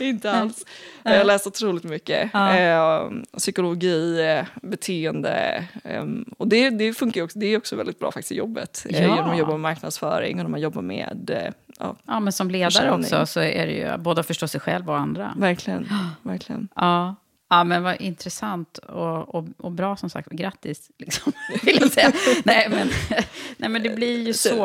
[0.00, 0.64] Inte alls.
[1.02, 2.34] Jag har läst otroligt mycket.
[2.34, 5.64] Eh, psykologi, eh, beteende.
[5.84, 6.04] Eh,
[6.38, 8.86] och det, det funkar också, det är också väldigt bra faktiskt i jobbet.
[8.88, 8.98] Ja.
[8.98, 11.52] genom att jobba med marknadsföring och när man jobbar med...
[11.80, 13.00] Ja, Ja, men som ledare Försäljning.
[13.00, 15.34] också så är det ju både att förstå sig själv och andra.
[15.36, 15.88] verkligen.
[16.22, 16.68] verkligen.
[16.76, 17.14] Ja.
[17.48, 20.28] Ja, men vad intressant och, och, och bra som sagt.
[20.30, 22.12] Grattis, liksom, vill jag säga.
[22.44, 22.88] nej, men,
[23.56, 24.56] nej, men det blir ju så.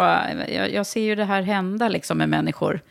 [0.50, 2.82] Jag, jag ser ju det här hända liksom, med människor.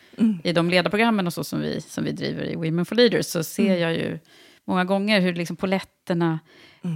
[0.45, 3.45] I de ledarprogrammen och så som vi, som vi driver i Women for Leaders så
[3.45, 4.19] ser jag ju
[4.65, 6.39] många gånger hur liksom poletterna...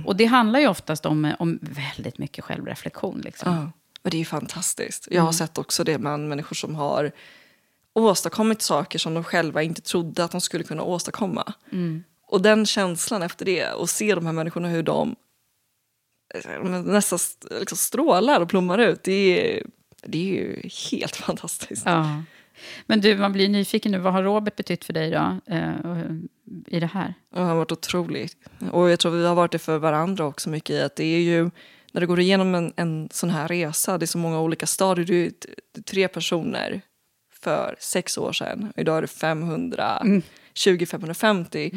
[0.06, 3.20] Och det handlar ju oftast om, om väldigt mycket självreflektion.
[3.24, 3.54] Liksom.
[3.54, 3.70] Ja,
[4.04, 5.08] och det är ju fantastiskt.
[5.10, 7.12] Jag har sett också det bland människor som har
[7.94, 11.52] åstadkommit saker som de själva inte trodde att de skulle kunna åstadkomma.
[12.26, 15.16] Och den känslan efter det och se de här människorna hur de
[16.34, 19.02] eh, nästan st- liksom strålar och blommar ut.
[19.04, 19.12] Det
[19.56, 19.66] är,
[20.02, 21.82] det är ju helt fantastiskt.
[21.86, 22.22] Ja.
[22.86, 23.98] Men du, man blir nyfiken nu.
[23.98, 25.72] Vad har Robert betytt för dig då, eh,
[26.66, 27.14] i det här?
[27.34, 28.30] Han har varit otrolig.
[28.72, 31.20] Och jag tror vi har varit det för varandra också mycket i att det är
[31.20, 31.50] ju
[31.94, 35.06] när du går igenom en, en sån här resa, det är så många olika stadier.
[35.06, 35.32] Du är
[35.82, 36.80] tre personer
[37.42, 38.72] för sex år sedan.
[38.76, 41.70] Idag är det 520, 550.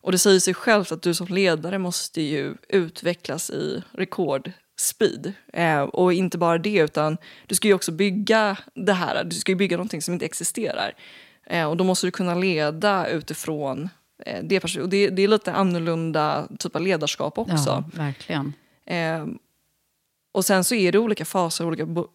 [0.00, 5.32] Och det säger sig självt att du som ledare måste ju utvecklas i rekordspeed.
[5.52, 9.24] Eh, och inte bara det, utan du ska ju också bygga det här.
[9.24, 10.92] Du ska ju bygga någonting som inte existerar.
[11.46, 13.88] Eh, och då måste du kunna leda utifrån
[14.26, 14.64] eh, det.
[14.78, 17.54] Och det, det är lite annorlunda typ av ledarskap också.
[17.66, 18.52] Ja, verkligen.
[20.32, 22.08] Och sen så är det olika faser olika bo-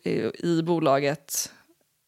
[0.43, 1.51] i, bolaget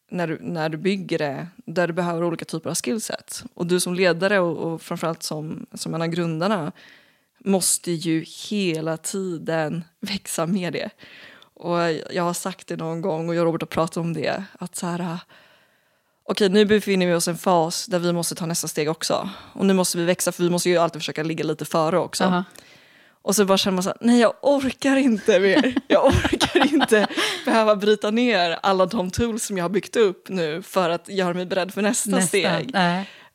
[0.10, 3.44] när du, när du bygger det, där du behöver olika typer av skillset.
[3.54, 6.72] Och du som ledare och, och framförallt som, som en av grundarna
[7.40, 10.90] måste ju hela tiden växa med det.
[11.54, 11.80] Och
[12.12, 14.44] jag har sagt det någon gång och jag och Robert har pratat om det.
[14.60, 15.20] Att så här,
[16.24, 19.30] okej nu befinner vi oss i en fas där vi måste ta nästa steg också.
[19.54, 22.24] Och nu måste vi växa för vi måste ju alltid försöka ligga lite före också.
[22.24, 22.44] Aha.
[23.28, 25.76] Och så bara känner man så här, nej jag orkar inte mer.
[25.88, 27.08] Jag orkar inte
[27.46, 31.34] behöva bryta ner alla de tools som jag har byggt upp nu för att göra
[31.34, 32.28] mig beredd för nästa, Nästa.
[32.28, 32.76] steg.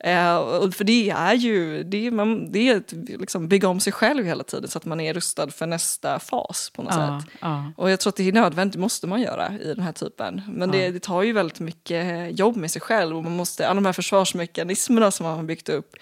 [0.04, 3.80] Eh, och för det är ju, det är, man, det är att liksom bygga om
[3.80, 7.20] sig själv hela tiden så att man är rustad för nästa fas på något Ja,
[7.22, 7.30] sätt.
[7.40, 7.72] ja.
[7.76, 10.42] Och jag tror att det är nödvändigt, det måste man göra i den här typen.
[10.48, 13.74] Men det, det tar ju väldigt mycket jobb med sig själv och man måste, alla
[13.74, 15.96] de här försvarsmekanismerna som man har byggt upp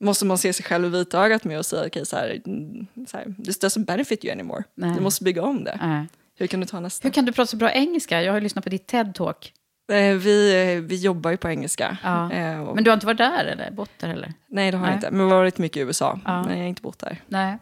[0.00, 3.16] måste man se sig själv i vitögat med och säga okej så här, mm, så
[3.16, 4.64] här, this doesn't benefit you anymore.
[4.74, 4.94] Nej.
[4.94, 5.78] Du måste bygga om det.
[5.82, 6.06] Nej.
[6.38, 7.08] Hur kan du ta nästa?
[7.08, 8.22] Hur kan du prata så bra engelska?
[8.22, 9.52] Jag har ju lyssnat på ditt TED-talk.
[9.92, 11.96] Eh, vi, eh, vi jobbar ju på engelska.
[12.02, 12.32] Ja.
[12.32, 14.32] Eh, och, Men du har inte varit där eller bott där eller?
[14.48, 14.92] nej det har Nej.
[14.92, 16.20] jag inte, men jag har varit mycket i USA.
[16.24, 16.42] Ja.
[16.42, 17.22] Men jag har inte bott där.
[17.26, 17.58] Nej.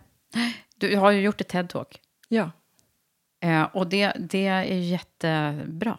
[0.77, 1.99] Du har ju gjort ett TED-talk.
[2.29, 2.51] Ja.
[3.73, 5.99] Och det, det är jättebra.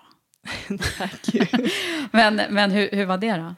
[0.98, 1.22] Tack.
[2.12, 3.56] Men, men hur, hur var det då?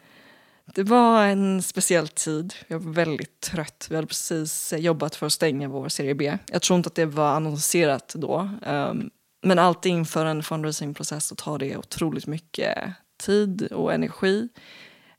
[0.73, 2.53] Det var en speciell tid.
[2.67, 3.87] Jag var väldigt trött.
[3.89, 6.37] Vi hade precis jobbat för att stänga vår serie B.
[6.51, 8.49] Jag tror inte att det var annonserat då.
[8.67, 9.09] Um,
[9.41, 12.77] men alltid inför en fundraisingprocess så tar det otroligt mycket
[13.23, 14.49] tid och energi.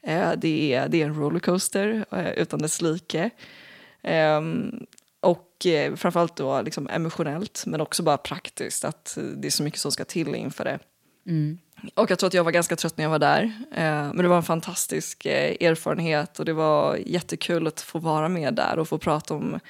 [0.09, 3.31] Uh, det, är, det är en rollercoaster uh, utan dess like.
[4.03, 4.87] Um,
[5.21, 9.81] och eh, framförallt då liksom emotionellt men också bara praktiskt att det är så mycket
[9.81, 10.79] som ska till inför det.
[11.95, 13.43] Och jag tror att jag var ganska trött när jag var där.
[13.73, 18.29] Eh, men det var en fantastisk eh, erfarenhet och det var jättekul att få vara
[18.29, 19.61] med där och få prata om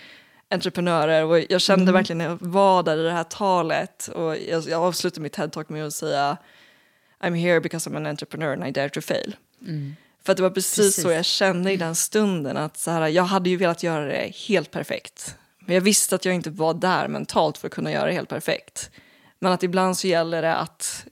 [0.51, 4.65] entreprenörer och jag kände verkligen när jag var där i det här talet och jag,
[4.69, 6.37] jag avslutade mitt TED-talk med att säga
[7.21, 9.37] I'm here because I'm an entrepreneur and I dare to fail.
[10.25, 11.03] För att det var precis, Precis.
[11.05, 14.33] så jag kände i den stunden att så här, jag hade ju velat göra det
[14.49, 15.37] helt perfekt.
[15.59, 18.29] Men jag visste att jag inte var där mentalt för att kunna göra det helt
[18.29, 18.91] perfekt.
[19.39, 21.07] Men att ibland så gäller det att,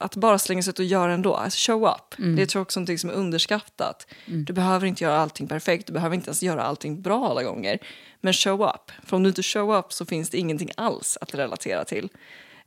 [0.00, 1.34] att bara slänga sig ut och göra ändå.
[1.34, 2.14] Alltså show up.
[2.36, 4.06] Det tror jag också någonting som är underskattat.
[4.26, 7.78] Du behöver inte göra allting perfekt, du behöver inte ens göra allting bra alla gånger.
[8.20, 8.92] Men show up.
[9.06, 12.08] För om du inte show up så finns det ingenting alls att relatera till.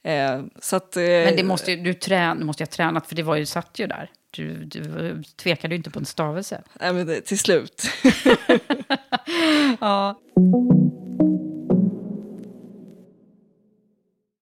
[0.04, 3.08] Eh, så att, eh, Men det måste, ju- du, trän, du måste ju ha tränat,
[3.08, 4.12] för det var ju, satt ju där.
[4.32, 6.62] Du, du tvekade ju inte på en stavelse.
[6.80, 7.84] nej, men det, till slut.
[9.80, 10.19] Ja.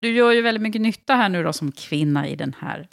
[0.02, 2.88] Du gör ju väldigt mycket nytta här nu då som kvinna i den här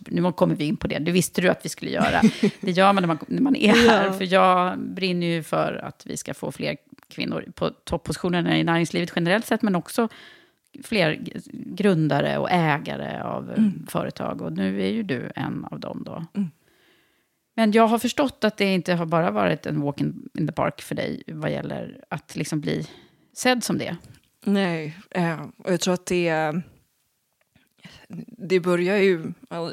[0.00, 0.98] Nu kommer vi in på det.
[0.98, 2.20] Det visste du att vi skulle göra.
[2.60, 4.06] Det gör man när man, när man är här.
[4.06, 4.12] Ja.
[4.12, 6.76] För jag brinner ju för att vi ska få fler
[7.08, 10.08] kvinnor på toppositionerna i näringslivet generellt sett, men också
[10.84, 11.18] fler
[11.52, 14.42] grundare och ägare av eh, företag.
[14.42, 16.24] Och nu är ju du en av dem då.
[17.54, 20.52] Men jag har förstått att det inte har bara varit en walk in, in the
[20.52, 22.86] park för dig vad gäller att liksom bli
[23.32, 23.96] sedd som det.
[24.46, 26.54] Nej, eh, och jag tror att det...
[28.38, 29.32] Det börjar ju...
[29.50, 29.70] Eh,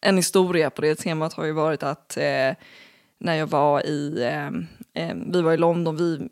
[0.00, 2.54] en historia på det temat har ju varit att eh,
[3.18, 4.22] när jag var i...
[4.22, 4.46] Eh,
[5.04, 6.28] eh vi var i London, vi...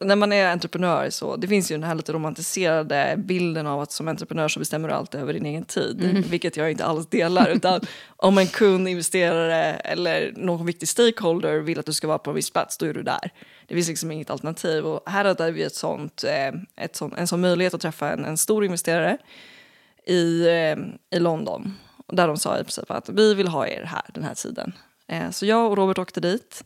[0.00, 3.92] När man är entreprenör så det finns ju den här lite romantiserade bilden av att
[3.92, 6.24] som entreprenör så bestämmer du allt över din egen tid.
[6.30, 7.50] Vilket jag inte alls delar.
[7.50, 7.80] utan
[8.16, 12.36] om en kund, investerare eller någon viktig stakeholder vill att du ska vara på en
[12.36, 13.30] viss plats, då är du där.
[13.66, 14.86] Det finns liksom inget alternativ.
[14.86, 18.24] Och här hade vi ett sånt, eh, ett sånt, en sån möjlighet att träffa en,
[18.24, 19.18] en stor investerare
[20.06, 20.76] i, eh,
[21.10, 21.74] i London.
[22.08, 24.72] Där de sa i princip att vi vill ha er här den här tiden.
[25.06, 26.64] Eh, så jag och Robert åkte dit.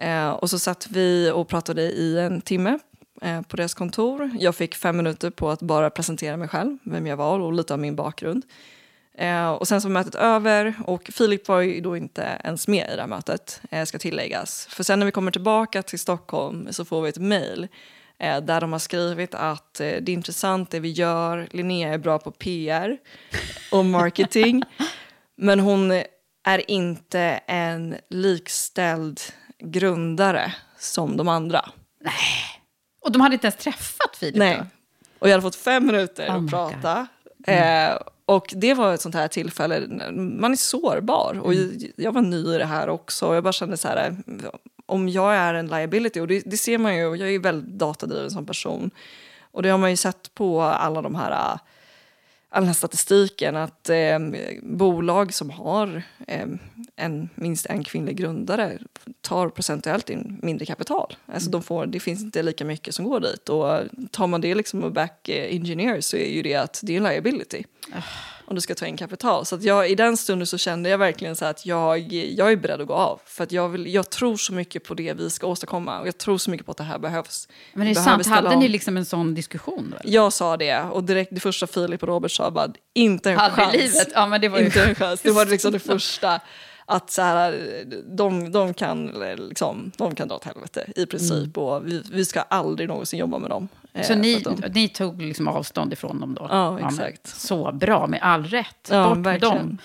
[0.00, 2.78] Eh, och så satt vi och pratade i en timme
[3.22, 4.30] eh, på deras kontor.
[4.38, 7.72] Jag fick fem minuter på att bara presentera mig själv, vem jag var och lite
[7.72, 8.44] av min bakgrund.
[9.14, 12.90] Eh, och sen så var mötet över och Filip var ju då inte ens med
[12.92, 14.66] i det här mötet, eh, ska tilläggas.
[14.70, 17.68] För sen när vi kommer tillbaka till Stockholm så får vi ett mejl
[18.18, 21.98] eh, där de har skrivit att eh, det är intressant det vi gör, Linnea är
[21.98, 22.98] bra på PR
[23.72, 24.62] och marketing,
[25.36, 26.02] men hon
[26.44, 29.20] är inte en likställd
[29.60, 31.68] grundare som de andra.
[33.02, 34.56] Och de hade inte ens träffat Filip Nej.
[34.58, 34.64] då?
[35.18, 37.06] Och jag hade fått fem minuter Oh att prata.
[37.46, 37.96] Eh,
[38.26, 39.80] och det var ett sånt här tillfälle,
[40.12, 41.40] man är sårbar.
[41.42, 41.78] Och Mm.
[41.78, 43.26] jag, jag var ny i det här också.
[43.26, 44.16] Och jag bara kände så här,
[44.86, 47.38] om jag är en liability, och det, det ser man ju, och jag är ju
[47.38, 48.90] väldigt datadriven som person.
[49.52, 51.58] Och det har man ju sett på alla de här
[52.52, 54.18] all den här statistiken att eh,
[54.62, 56.46] bolag som har eh,
[56.96, 58.78] en, minst en kvinnlig grundare
[59.20, 61.16] tar procentuellt in mindre kapital.
[61.26, 63.48] Alltså de får, det finns inte lika mycket som går dit.
[63.48, 66.96] Och tar man det liksom back eh, engineer så är ju det att det är
[66.96, 67.64] en liability.
[67.92, 68.02] Ah.
[68.50, 69.46] Om du ska ta in kapital.
[69.46, 72.56] Så att jag, i den stunden så kände jag verkligen så att jag, jag är
[72.56, 73.20] beredd att gå av.
[73.24, 76.00] För att jag, vill, jag tror så mycket på det vi ska åstadkomma.
[76.00, 77.48] Och jag tror så mycket på att det här behövs.
[77.72, 78.60] Men det är sant, hade om.
[78.60, 80.14] ni liksom en sån diskussion eller?
[80.14, 83.50] Jag sa det och direkt det första Filip och Robert sa bara inte en i
[83.50, 83.72] chans.
[83.72, 84.08] livet.
[84.14, 85.20] Ja, men det var Inte en chans.
[85.20, 86.40] Det var liksom det första.
[86.86, 87.78] Att så här,
[88.16, 91.58] de, de, kan, liksom, de kan dra åt helvete i princip.
[91.58, 93.68] Och vi, vi ska aldrig någonsin jobba med dem.
[93.92, 96.46] Eh, Så ni, de, ni tog liksom avstånd ifrån dem då?
[96.50, 97.26] Ja, exakt.
[97.26, 98.88] så bra, med all rätt.
[98.90, 99.56] Ja, Bort med verkligen.
[99.56, 99.78] dem.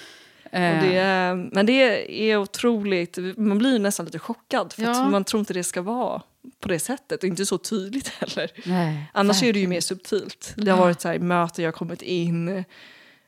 [0.43, 4.73] och Eh, det, men det är otroligt, man blir nästan lite chockad.
[4.73, 5.03] För Ja.
[5.05, 6.21] att man tror inte det ska vara
[6.59, 7.23] på det sättet.
[7.23, 8.51] Och inte så tydligt heller.
[8.65, 9.69] nej, Annars är det ju verkligen.
[9.69, 10.53] mer subtilt.
[10.57, 12.63] Det har varit så här möten, jag har kommit in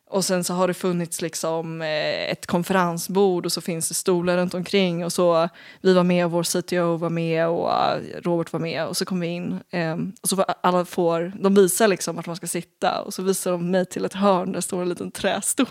[0.09, 4.37] och sen så har det funnits liksom eh, ett konferensbord och så finns det stolar
[4.37, 5.49] runt omkring och så
[5.81, 9.05] vi var med och vår CTO var med och eh, Robert var med och så
[9.05, 13.01] kom vi in eh, och så alla får, de visar liksom vart man ska sitta
[13.01, 15.67] och så visar de mig till ett hörn där står en liten trästol.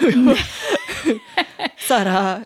[1.88, 2.42] så här, eh,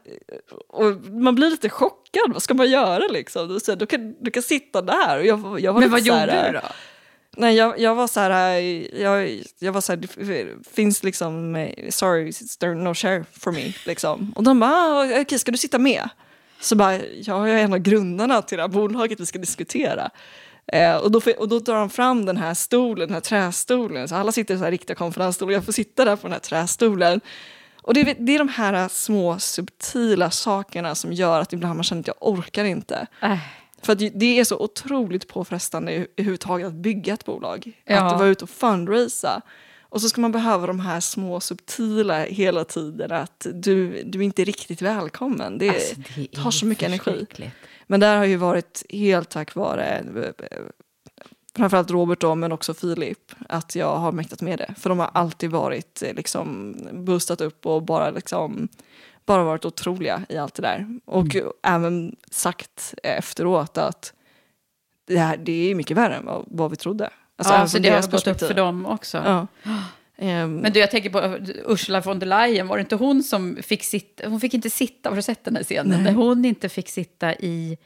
[0.69, 3.61] och man blir lite chockad, vad ska man göra liksom?
[3.61, 5.19] Så du, kan, du kan sitta där.
[5.19, 6.67] Och jag, jag var Men vad så här, gjorde du då?
[7.41, 11.57] Nej, jag, jag var så här, eh, jag, jag var så här, det finns liksom,
[11.57, 14.33] eh, sorry, there no share for me, liksom.
[14.37, 16.09] Och de bara, ah, okej, ska du sitta med?
[16.61, 20.11] Så bara, ja, jag är en av grundarna till det här bolaget vi ska diskutera.
[20.73, 24.15] Eh, och, då, och då drar de fram den här stolen, den här trästolen, så
[24.15, 27.21] alla sitter i så här riktiga konferensstolar, jag får sitta där på den här trästolen.
[27.83, 31.85] Och det, är- det är de här små subtila sakerna som gör att ibland man
[31.85, 33.07] känner att jag orkar inte.
[33.23, 33.39] Äh,
[33.83, 37.73] för det är så otroligt påfrestande överhuvudtaget att bygga ett bolag.
[37.85, 38.01] Ja.
[38.01, 39.43] Att vara ute och fundraisa.
[39.81, 44.23] Och så ska man behöva de här små subtila hela tiden att du, du är
[44.23, 45.59] inte riktigt välkommen.
[45.59, 47.27] Det, Alltså, det tar så mycket energi.
[47.87, 50.05] Men där har ju varit helt tack vare
[50.41, 50.59] eh,
[51.57, 54.75] framförallt Robert då, men också Filip, att jag har mäktat med det.
[54.79, 58.69] För de har alltid varit eh, liksom boostat upp och bara liksom
[59.31, 60.87] bara varit otroliga i allt det där.
[61.05, 61.53] Och Mm.
[61.63, 64.13] även sagt efteråt att
[65.07, 67.11] det, här, det är mycket värre än vad, vad vi trodde.
[67.37, 69.23] Alltså, ja, så det har gått upp för dem också.
[69.25, 69.47] Ja.
[70.23, 71.39] Ehm, Men du, jag tänker på
[71.73, 75.09] Ursula von der Leyen, var det inte hon som fick sitta, hon fick inte sitta,
[75.09, 76.03] har du sett den här scenen?
[76.05, 77.79] När hon inte fick sitta i,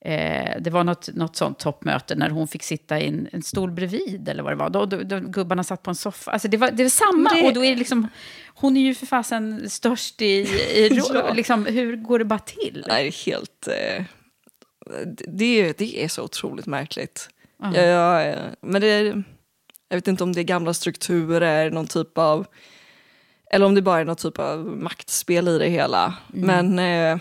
[0.00, 3.70] eh, det var något, något sånt toppmöte, när hon fick sitta i en, en stol
[3.70, 4.70] bredvid, eller vad det var.
[4.70, 6.30] Då, då, då gubbarna satt på en soffa.
[6.30, 8.08] Alltså det var, det var samma, det- och då är liksom,
[8.54, 11.32] hon är ju för fasen störst i, i Ja.
[11.32, 12.84] liksom, hur går det bara till?
[12.88, 13.68] Nej, det är helt...
[13.68, 14.04] Eh,
[15.28, 17.28] det, det är så otroligt märkligt.
[17.62, 17.72] Ja.
[17.76, 18.36] Ja, ja, ja.
[18.60, 19.22] men det är,
[19.88, 22.46] jag vet inte om det är gamla strukturer, någon typ av...
[23.52, 26.14] Eller om det bara är någon typ av maktspel i det hela.
[26.28, 27.18] Men eh,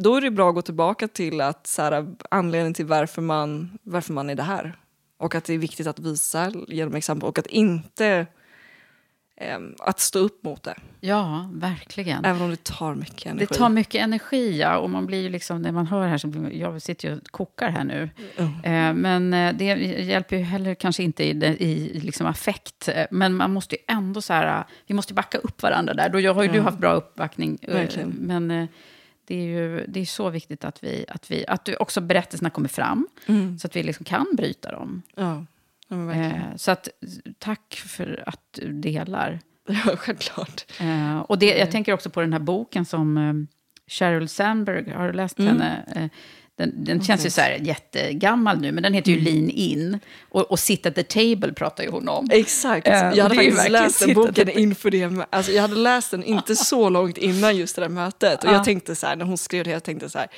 [0.00, 3.78] då är det bra att gå tillbaka till att så här, anledningen till varför man,
[3.82, 4.76] varför man är det här.
[5.18, 8.26] Och att det är viktigt att visa genom exempel och att inte
[9.36, 10.74] eh, att stå upp mot det.
[11.00, 12.24] Ja, verkligen.
[12.24, 13.46] Även om det tar mycket energi.
[13.50, 14.78] Det tar mycket energi, ja.
[14.78, 17.22] Och man blir ju liksom, när man hör här så blir jag sitter ju och
[17.30, 18.10] kokar här nu.
[18.36, 19.64] Eh, men eh, det
[20.04, 22.88] hjälper ju heller kanske inte i, det- i liksom affekt.
[22.88, 26.08] Eh, Men man måste ju ändå så här, eh, vi måste backa upp varandra där.
[26.08, 27.58] Då jag har ju du haft bra uppbackning.
[27.68, 28.08] Verkligen.
[28.20, 28.68] Men
[29.32, 32.50] det är ju det är så viktigt att vi, att vi, att du också berättelserna
[32.50, 33.08] kommer fram.
[33.60, 35.02] Så att vi liksom kan bryta dem.
[35.16, 35.44] Ja,
[35.88, 36.12] ja.
[36.12, 36.88] Eh, så att,
[37.38, 39.40] tack för att du delar.
[39.66, 40.64] Ja, självklart.
[40.80, 43.34] Eh, och det, jag tänker också på den här boken som eh,
[43.86, 45.60] Sheryl Sandberg, har du läst Mm.
[45.60, 46.10] henne?
[46.58, 49.24] Den, den känns ju så här jättegammal nu, men den heter ju Mm.
[49.34, 49.98] Lean In.
[50.30, 52.28] Och, och Sit at the Table pratar ju hon om.
[52.30, 52.86] Exakt.
[52.88, 54.58] Eh, jag hade faktiskt läst den boken där.
[54.58, 55.26] inför det.
[55.30, 58.44] Alltså, jag hade läst den inte så långt innan just det där mötet.
[58.44, 58.54] Och Ja.
[58.54, 60.28] jag tänkte så här, när hon skrev det, jag tänkte så här,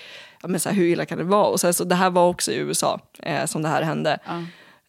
[0.42, 1.46] ja, men så här hur illa kan det vara?
[1.46, 4.18] Och sen så, det här var också i USA eh, som det här hände.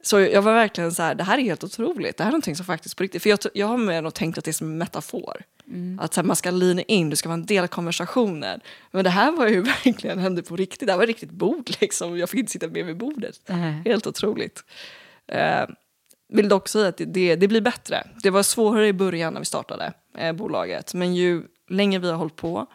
[0.06, 2.18] Så jag var verkligen så här, det här är helt otroligt.
[2.18, 4.38] Det här är någonting som faktiskt på riktigt, för jag, jag har med nog tänkt
[4.38, 5.42] att det är som en metafor.
[5.68, 6.00] Mm.
[6.00, 8.60] Att så här, man ska lina in, du ska vara en del av konversationen.
[8.92, 10.88] Men det här var ju verkligen, hände på riktigt.
[10.88, 12.18] Det här var ett riktigt bord liksom.
[12.18, 13.42] Jag fick inte sitta med vid bordet.
[13.48, 13.82] Nej.
[13.86, 14.64] Helt otroligt.
[15.28, 15.66] Eh,
[16.30, 18.08] vill dock säga att det, det, det blir bättre.
[18.24, 20.94] Det var svårare i början när vi startade eh, bolaget.
[20.94, 22.68] Men ju längre vi har hållit på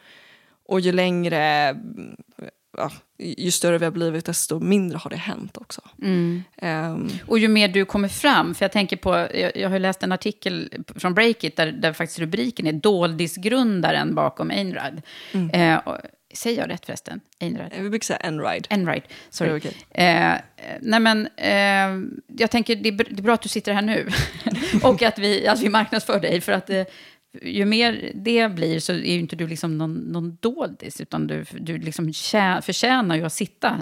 [0.67, 2.17] och ju längre, mm,
[2.77, 5.81] ja, ju större vi har blivit desto mindre har det hänt också.
[6.03, 6.43] Mm.
[6.57, 10.03] Ehm, Och ju mer du kommer fram, för jag tänker på, jag, jag har läst
[10.03, 15.03] en artikel från Breakit där, där faktiskt rubriken är Doldisgrundaren bakom Einrad.
[15.33, 15.51] Mm.
[15.51, 15.97] Eh, och,
[16.35, 17.21] säger jag rätt förresten?
[17.41, 17.73] Einrad?
[17.79, 18.67] vi brukar säga Enride.
[18.71, 19.59] Enright, sorry.
[19.59, 19.77] Okej.
[19.91, 20.35] Eh,
[20.81, 23.83] nej men, eh, jag tänker det är, br- det är bra att du sitter här
[23.83, 24.09] nu.
[24.83, 26.41] och att vi, att vi marknadsför dig.
[26.41, 26.83] För att eh,
[27.43, 31.01] ju mer det blir så är ju inte du liksom någon, någon doldis.
[31.01, 33.77] Utan du, du liksom tjä, förtjänar ju att sitta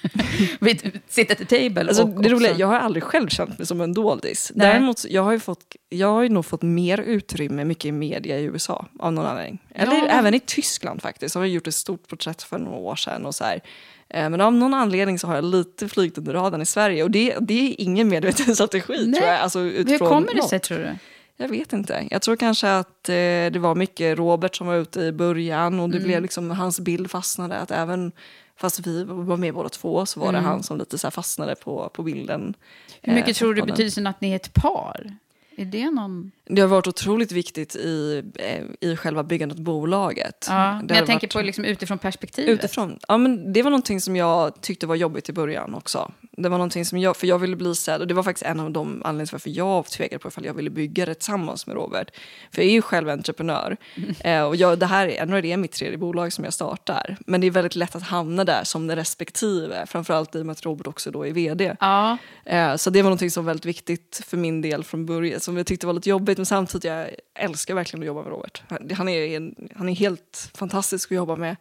[0.60, 1.88] vid sitta at the table.
[1.88, 4.52] Alltså, och det roliga, jag har aldrig själv känt mig som en doldis.
[4.54, 4.66] Nej.
[4.68, 8.38] Däremot, jag har, ju fått, jag har ju nog fått mer utrymme mycket i media
[8.38, 9.58] i USA av någon anledning.
[9.74, 10.06] Eller Ja.
[10.06, 11.34] även i Tyskland faktiskt.
[11.34, 13.26] Jag har gjort ett stort porträtt för några år sedan.
[13.26, 13.60] Och så här.
[14.08, 17.02] Eh, Men av någon anledning så har jag lite flygt under radarn i Sverige.
[17.02, 19.20] Och det, det är ingen medveten strategi Nej.
[19.20, 19.40] tror jag.
[19.40, 20.88] Alltså, Hur kommer det sig tror du?
[21.36, 22.06] Jag vet inte.
[22.10, 23.12] Jag tror kanske att eh,
[23.52, 26.08] det var mycket Robert som var ute i början och det Mm.
[26.08, 27.56] blev liksom hans bild fastnade.
[27.58, 28.12] Att även
[28.56, 31.90] fast vi var med båda två så var det han som lite så fastnade på,
[31.94, 32.40] på bilden.
[32.40, 32.54] Mm.
[33.02, 35.16] Hur mycket eh, tror du betydelsen att ni är ett par?
[35.58, 36.30] Är det någon...
[36.44, 40.46] Det har varit otroligt viktigt i, eh, i själva byggandet av bolaget.
[40.48, 42.50] Ja, men jag tänker varit- på liksom utifrån perspektivet.
[42.50, 42.98] Utifrån.
[43.08, 46.12] Ja, men det var någonting som jag tyckte var jobbigt i början också.
[46.38, 48.60] Det var någonting som jag, för jag ville bli sedd och det var faktiskt en
[48.60, 52.10] av de anledningarna varför jag tvekade på ifall jag ville bygga det tillsammans med Robert.
[52.52, 53.76] För jag är ju själv entreprenör
[54.20, 57.16] eh, och jag, det här är, det är mitt tredje bolag som jag startar.
[57.26, 60.52] Men det är väldigt lätt att hamna där som det respektive, framförallt i och med
[60.52, 61.76] att Robert också då är vd.
[61.80, 65.40] Ja, Eh, Så det var någonting som var väldigt viktigt för min del från början,
[65.40, 68.62] som jag tyckte var lite jobbigt, men samtidigt jag älskar verkligen att jobba med Robert.
[68.68, 71.56] Han- är, han är helt fantastisk att jobba med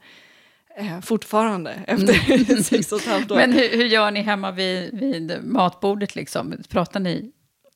[0.78, 2.14] eh, fortfarande efter
[2.64, 3.36] sex och ett halvt år.
[3.36, 6.56] men hur, hur gör ni hemma vid, vid matbordet liksom?
[6.70, 7.32] Pratar ni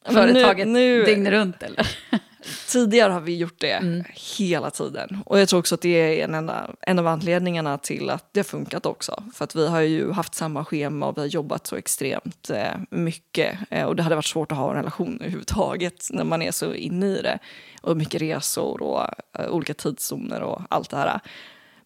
[0.06, 1.88] Men nu- företaget nu- dygnet runt eller?
[2.68, 4.04] Tidigare har vi gjort det
[4.38, 5.18] hela tiden.
[5.26, 8.40] Och jag tror också att det är en, enda, en av anledningarna till att det
[8.40, 9.24] har funkat också.
[9.34, 12.72] För att vi har ju haft samma schema och vi har jobbat så extremt eh,
[12.90, 13.58] mycket.
[13.70, 16.74] Eh, och det hade varit svårt att ha en relation överhuvudtaget när man är så
[16.74, 17.40] inne i det.
[17.82, 19.02] Och mycket resor och
[19.40, 21.20] eh, olika tidszoner och allt det här.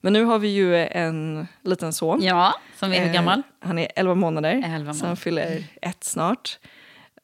[0.03, 2.21] Men nu har vi ju en liten son.
[2.23, 3.41] Ja, som är hur Eh, gammal?
[3.59, 4.63] Han är 11 månader.
[4.65, 6.59] 11 Så han fyller ett snart.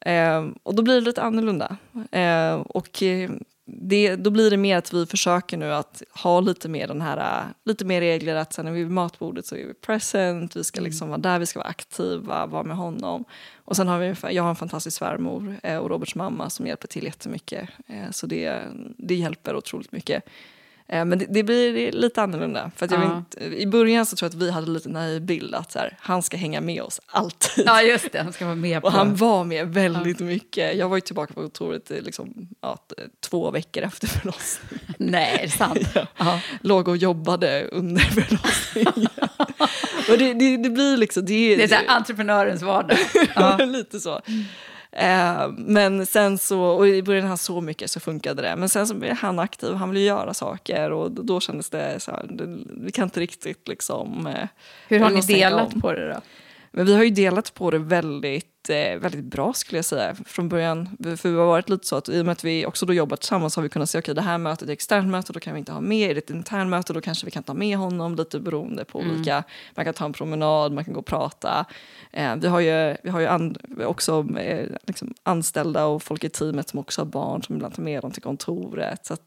[0.01, 1.77] Eh, och då blir det lite annorlunda.
[2.11, 3.30] Eh, och eh,
[3.65, 7.43] det, då blir det mer att vi försöker nu att ha lite mer den här,
[7.65, 10.63] lite mer regler att sen när vi är vid matbordet så är vi present, vi
[10.63, 13.25] ska liksom vara där, vi ska vara aktiva, vara med honom.
[13.55, 16.88] Och sen har vi, jag har en fantastisk svärmor eh, och Roberts mamma som hjälper
[16.88, 17.69] till jättemycket.
[17.88, 18.63] Eh, så det,
[18.97, 20.23] det hjälper otroligt mycket.
[20.91, 22.71] Eh, men det, det, blir lite annorlunda.
[22.75, 23.17] För att jag Ja.
[23.17, 25.97] inte, I början så tror jag att vi hade lite naiv bild att så här,
[25.99, 27.63] han ska hänga med oss alltid.
[27.67, 28.21] Ja, just det.
[28.21, 28.87] Han ska vara med på...
[28.87, 30.75] Och han var med väldigt mycket.
[30.77, 34.85] Jag var ju tillbaka på kontoret i liksom, ja, t- två veckor efter förlossningen.
[34.97, 35.89] Nej, är det sant?
[36.17, 36.39] Ja.
[36.61, 39.07] Låg och jobbade under förlossningen.
[40.11, 41.25] och det, det, det blir liksom...
[41.25, 42.97] Det, Det är så här, entreprenörens vardag.
[43.67, 44.21] Lite så.
[44.91, 48.55] Eh, men sen så, och i början han så mycket så funkade det.
[48.55, 52.11] Men sen så blev han aktiv, han ville göra saker och då, kändes det så
[52.11, 54.27] här, det, vi kan inte riktigt liksom...
[54.27, 54.47] Eh,
[54.87, 55.81] Hur har ni delat om.
[55.81, 56.21] på det då?
[56.71, 60.16] Men vi har ju delat på det väldigt, eh, väldigt bra skulle jag säga.
[60.26, 62.86] Från början, för vi har varit lite så att i och med att vi också
[62.86, 65.39] då jobbar tillsammans har vi kunnat säga okej det här mötet är externt möte, då
[65.39, 66.10] kan vi inte ha med.
[66.12, 68.99] Är det ett internt möte då kanske vi kan ta med honom lite beroende på
[68.99, 69.43] olika.
[69.76, 71.66] Man kan ta en promenad, man kan gå och prata.
[72.12, 76.30] Eh, vi har ju, vi har ju an, också eh, liksom anställda och folk i
[76.30, 79.05] teamet som också har barn som ibland tar med dem till kontoret.
[79.05, 79.18] Så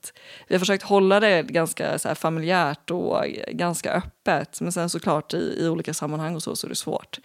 [0.48, 4.60] vi har försökt hålla det ganska så här, familjärt och ganska öppet.
[4.60, 7.18] Men sen såklart i, i olika sammanhang och så, så är det svårt.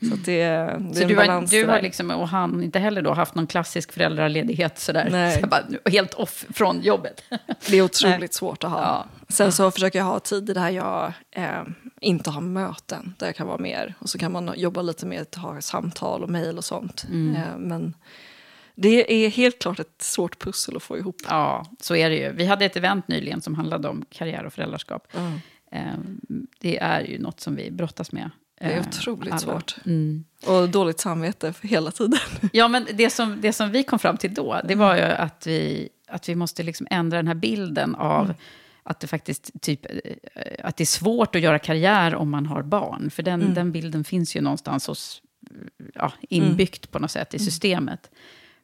[0.00, 0.94] Så det, det är Mm.
[0.94, 4.78] Så du har, du har liksom, och han inte heller då haft någon klassisk föräldraledighet
[4.78, 5.40] sådär, Nej.
[5.40, 7.22] så bara, helt off från jobbet.
[7.66, 8.80] Det är otroligt svårt att ha.
[8.82, 9.06] Ja.
[9.28, 11.62] Sen så försöker jag ha tider där jag eh,
[12.00, 13.94] inte har möten, där jag kan vara mer.
[13.98, 17.06] Och så kan man jobba lite med att ha samtal och mejl och sånt.
[17.08, 17.36] Mm.
[17.36, 17.94] Eh, men
[18.74, 21.16] det är helt klart ett svårt pussel att få ihop.
[21.28, 22.32] Ja, så är det ju.
[22.32, 25.06] Vi hade ett event nyligen som handlade om karriär och föräldraskap.
[25.72, 25.80] Eh,
[26.60, 28.30] Det är ju något som vi brottas med.
[28.60, 29.38] Det är eh, otroligt alla.
[29.38, 29.76] svårt.
[29.86, 30.24] Mm.
[30.46, 32.18] Och dåligt samvete för hela tiden.
[32.52, 35.46] Ja, men det som, det som vi kom fram till då, det var ju att
[35.46, 38.34] vi, att vi måste liksom ändra den här bilden av
[38.82, 39.96] att det faktiskt typ, eh,
[40.64, 43.10] att det är svårt att göra karriär om man har barn.
[43.10, 45.22] För den, den bilden finns ju någonstans hos,
[45.94, 48.10] ja, inbyggt på något sätt i systemet.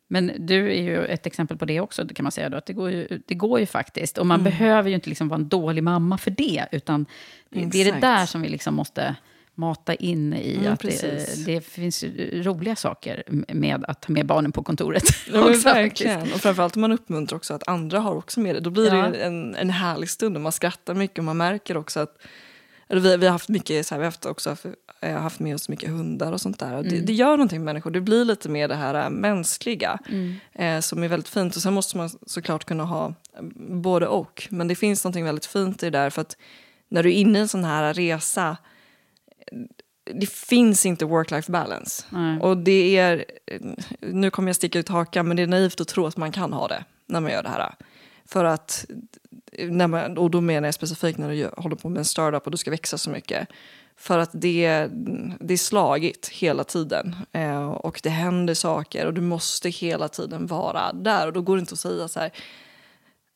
[0.08, 2.48] Men du är ju ett exempel på det också, kan man säga.
[2.48, 4.18] Då, att det, går ju, det går ju faktiskt.
[4.18, 6.66] Och man behöver ju inte liksom vara en dålig mamma för det.
[6.72, 7.06] Utan
[7.50, 9.16] det, det är det där som vi liksom måste
[9.58, 10.54] mata in i.
[10.56, 13.22] Mm, att det, det finns roliga saker
[13.54, 15.04] med att ha med barnen på kontoret.
[15.32, 16.14] Ja, också, verkligen.
[16.14, 16.34] faktiskt.
[16.36, 18.60] Och framförallt om man uppmuntrar också att andra har också med det.
[18.60, 19.08] Då blir Ja.
[19.08, 22.16] det en, en härlig stund och man skrattar mycket och man märker också att
[22.88, 24.66] vi, vi har haft mycket, så här, vi har haft också haft,
[25.00, 26.74] eh, haft med oss mycket hundar och sånt där.
[26.76, 27.90] Och det, det gör någonting med människor.
[27.90, 29.98] Det blir lite mer det här eh, mänskliga
[30.52, 31.56] eh, som är väldigt fint.
[31.56, 34.48] Och sen måste man såklart kunna ha eh, både och.
[34.50, 36.36] Men det finns någonting väldigt fint i det där för att
[36.88, 38.56] när du är inne i en sån här resa
[40.14, 42.04] det finns inte work-life balance.
[42.10, 42.40] Nej.
[42.40, 43.24] Och det är,
[44.00, 46.52] nu kommer jag sticka ut hakan, men det är naivt att tro att man kan
[46.52, 47.74] ha det när man gör det här.
[48.24, 48.86] För att,
[49.58, 52.50] när man, och då menar jag specifikt när du håller på med en startup och
[52.50, 53.48] du ska växa så mycket.
[53.96, 54.88] För att det,
[55.40, 57.16] det är slagigt hela tiden.
[57.32, 61.26] Eh, och det händer saker och du måste hela tiden vara där.
[61.26, 62.30] Och då går det inte att säga så här,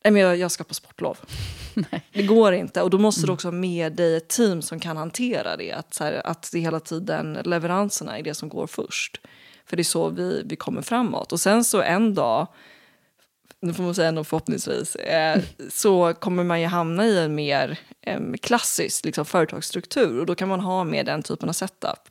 [0.04, 1.18] Nej, men jag, jag ska på sportlov.
[2.12, 2.82] Det går inte.
[2.82, 5.72] Och då måste du också ha med dig ett team som kan hantera det.
[5.72, 9.20] Att, så här, att det hela tiden leveranserna är det som går först.
[9.66, 11.32] För det är så vi, vi kommer framåt.
[11.32, 12.46] Och sen så en dag,
[13.62, 15.40] nu får man säga nog förhoppningsvis, eh,
[15.70, 20.20] så kommer man ju hamna i en mer eh, klassisk liksom, företagsstruktur.
[20.20, 22.08] Och då kan man ha med den typen av setup.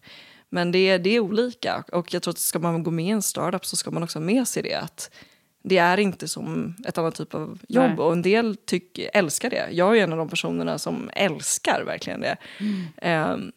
[0.49, 1.83] Men det, är- det är olika.
[1.91, 4.19] Och jag tror att ska man gå med i en startup så ska man också
[4.19, 4.75] ha med sig det.
[4.75, 5.11] Att
[5.63, 7.89] det är inte som ett annat typ av jobb.
[7.89, 7.97] Nej.
[7.97, 9.67] Och en del tyck, älskar det.
[9.71, 12.37] Jag är en av de personerna som älskar verkligen det.
[12.97, 13.51] Ehm,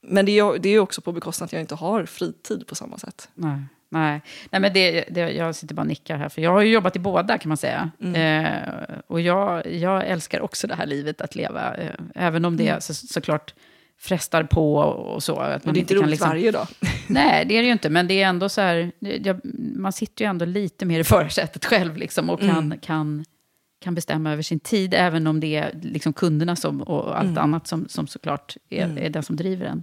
[0.00, 2.98] men det är, det är också på bekostnad att jag inte har fritid på samma
[2.98, 3.28] sätt.
[3.34, 4.20] Nej, nej.
[4.50, 6.96] nej men det, det, jag sitter bara och nickar här, för jag har ju jobbat
[6.96, 7.90] i båda kan man säga.
[8.14, 12.82] Eh, och jag, jag älskar också det här livet att leva, eh, även om det
[12.82, 13.54] så, såklart
[14.00, 15.36] frestar på och så.
[15.36, 16.66] Att Men det är inte roligt varje dag.
[17.06, 19.40] Nej, det är det ju inte, men det är ändå så här, det- jag,
[19.76, 23.24] man sitter ju ändå lite mer i förarsätet själv liksom, och kan, kan,
[23.80, 27.66] kan bestämma över sin tid, även om det är liksom kunderna som, och allt annat
[27.66, 29.82] som, som såklart är, är den som driver en.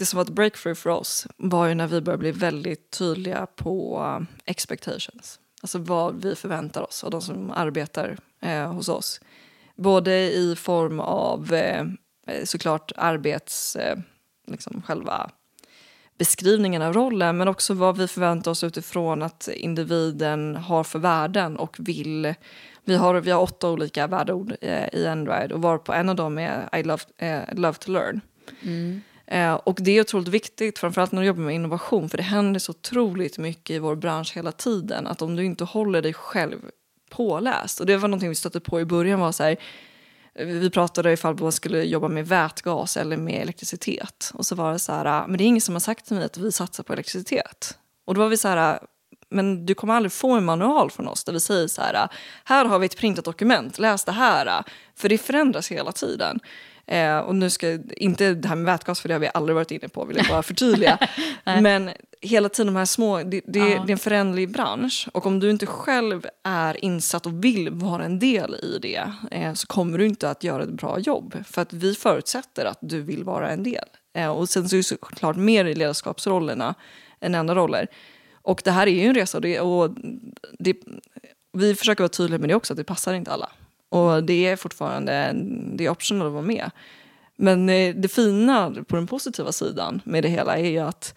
[0.00, 3.46] Det som var ett breakthrough för oss var ju när vi började bli väldigt tydliga
[3.56, 5.40] på eh, expectations.
[5.62, 9.20] Alltså vad vi förväntar oss av de som arbetar eh, hos oss.
[9.76, 11.80] Både i form av eh,
[12.26, 13.76] eh, såklart arbets...
[13.76, 13.98] Eh,
[14.46, 15.30] liksom själva
[16.18, 21.56] beskrivningen av rollen men också vad vi förväntar oss utifrån att individen har för värden
[21.56, 22.34] och vill.
[22.84, 26.16] Vi har, vi har åtta olika värdeord eh, i Android och var på en av
[26.16, 28.20] dem är I love, eh, love to learn.
[28.62, 29.02] Mm.
[29.30, 32.60] Eh, och det är otroligt viktigt, framförallt när du jobbar med innovation, för det händer
[32.60, 36.58] så otroligt mycket i vår bransch hela tiden, att om du inte håller dig själv
[37.10, 39.56] påläst, och det var någonting vi stötte på i början, var så här,
[40.34, 44.30] vi pratade ifall man skulle jobba med vätgas eller med elektricitet.
[44.34, 46.16] Och så var det så här, ah, men det är ingen som har sagt till
[46.16, 47.78] mig att vi satsar på elektricitet.
[48.06, 48.78] Och då var vi så här, ah,
[49.30, 52.08] men du kommer aldrig få en manual från oss där vi säger så här, ah,
[52.44, 54.64] här har vi ett printat dokument, läs det här.
[54.96, 56.40] För det förändras hela tiden.
[56.90, 59.70] Eh, och nu ska, inte det här med vätgas för det har vi aldrig varit
[59.70, 60.98] inne på, vill jag bara förtydliga.
[61.44, 63.64] Men hela tiden de här små, det, det, Ja.
[63.64, 65.08] det är en föränderlig bransch.
[65.12, 69.54] Och om du inte själv är insatt och vill vara en del i det eh,
[69.54, 71.34] så kommer du inte att göra ett bra jobb.
[71.44, 73.84] För att vi förutsätter att du vill vara en del.
[74.16, 76.74] Eh, och sen så är det såklart mer i ledarskapsrollerna
[77.20, 77.86] än andra roller.
[78.42, 79.90] Och det här är ju en resa och, det, och
[80.58, 80.76] det,
[81.52, 83.48] vi försöker vara tydliga med det också, att det passar inte alla.
[83.90, 85.32] Och det är fortfarande
[85.74, 86.70] det är optional att vara med.
[87.36, 91.14] Men eh, det fina på den positiva sidan med det hela är ju att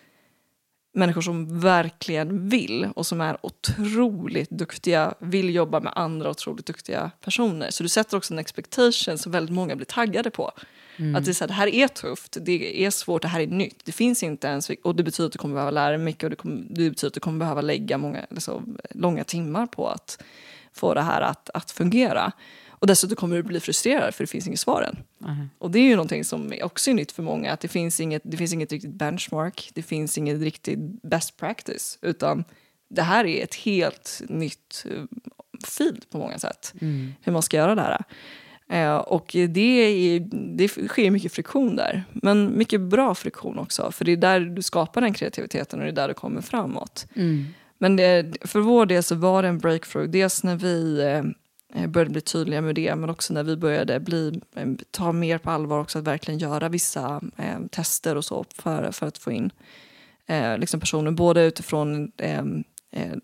[0.94, 7.12] människor som verkligen vill och som är otroligt duktiga vill jobba med andra otroligt duktiga
[7.22, 7.72] personer.
[7.72, 10.52] Så du sätter också en expectation som väldigt många blir taggade på.
[11.16, 13.48] Att det, är så här, det här är tufft, det är svårt, det här är
[13.48, 13.86] nytt.
[13.86, 16.30] Det finns inte ens, och det betyder att du kommer behöva lära dig mycket och
[16.30, 20.24] det, kommer, det betyder att du kommer behöva lägga många, alltså, långa timmar på att
[20.74, 22.32] få det här att, att fungera.
[22.84, 24.98] Och dessutom kommer du bli frustrerad för det finns inget svar än.
[25.58, 28.22] Och det är ju någonting som också är nytt för många, att det finns inget,
[28.26, 32.44] det finns inget riktigt benchmark, det finns inget riktigt best practice, utan
[32.90, 35.04] det här är ett helt nytt eh,
[35.68, 36.74] field på många sätt,
[37.22, 38.04] hur man ska göra det här.
[38.70, 40.20] Eh, och det, är,
[40.58, 44.62] det sker mycket friktion där, men mycket bra friktion också, för det är där du
[44.62, 47.08] skapar den kreativiteten och det är där du kommer framåt.
[47.78, 51.24] Men det, för vår del så var det en breakthrough, dels när vi eh,
[51.88, 55.52] började bli tydliga med det, men också när vi började bli, eh, ta mer på
[55.52, 59.52] allvar också att verkligen göra vissa eh, tester och så för, för att få in
[60.26, 62.44] eh, liksom personer, både utifrån eh,
[62.92, 63.16] eh,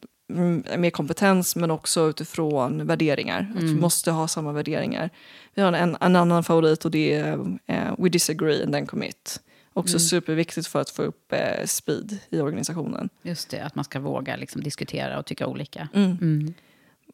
[0.77, 3.53] mer kompetens men också utifrån värderingar.
[3.55, 5.09] Att vi måste ha samma värderingar.
[5.53, 9.41] Vi har en, en annan favorit och det är eh, We disagree and then commit.
[9.73, 13.09] Också superviktigt för att få upp eh, speed i organisationen.
[13.21, 15.87] Just det, att man ska våga liksom, diskutera och tycka olika.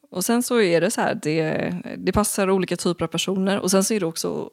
[0.10, 3.60] Och sen så är det så här, det, det passar olika typer av personer.
[3.60, 4.50] Och sen så är det också,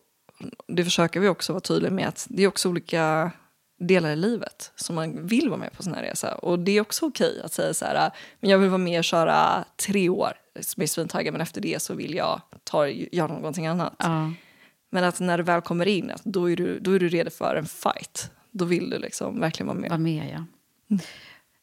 [0.67, 3.31] det försöker vi också vara tydliga med, att det är också olika
[3.79, 6.35] delar i livet som man vill vara med på sån här resa.
[6.35, 9.05] Och det är också okej att säga så här, men jag vill vara med och
[9.05, 10.33] köra tre år
[10.77, 13.95] med svintaggad, men efter det så vill jag ta, göra någonting annat.
[13.99, 14.33] Ja.
[14.91, 17.31] Men att när du väl kommer in, att då, är du, då är du redo
[17.31, 18.31] för en fight.
[18.51, 19.91] Då vill du liksom verkligen vara med.
[19.91, 20.45] Var med, ja.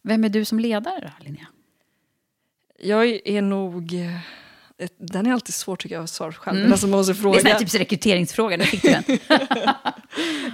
[0.04, 1.48] Vem är du som ledare då, Linnea?
[2.82, 3.94] Jag är nog...
[3.94, 6.60] eh, Den är alltid svår tycker jag att svara själv.
[6.60, 6.72] Mm.
[6.72, 7.50] Alltså, man måste Det är fråga.
[7.50, 9.04] här typ rekryteringsfråga, nu fick du den.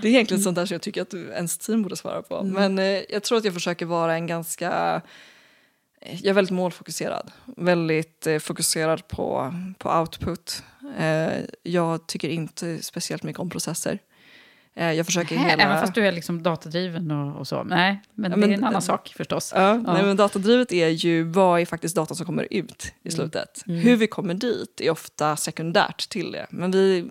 [0.01, 2.43] Det är egentligen sånt där som jag tycker att ens team borde svara på.
[2.43, 5.01] Men eh, jag tror att jag försöker vara en ganska...
[6.01, 7.31] Jag är väldigt målfokuserad.
[7.57, 10.63] Väldigt eh, fokuserad på, på output.
[10.99, 11.27] Eh,
[11.63, 13.99] jag tycker inte speciellt mycket om processer.
[14.77, 15.63] Eh, jag försöker hela...
[15.63, 17.63] Även fast du är liksom datadriven och, och så.
[17.63, 19.53] Nej, men, Ja, det är men- en annan sak förstås.
[19.55, 23.63] Ja, Nej, men datadrivet är ju vad är faktiskt datan som kommer ut i slutet.
[23.65, 26.45] Hur vi kommer dit är ofta sekundärt till det.
[26.49, 27.01] Men vi,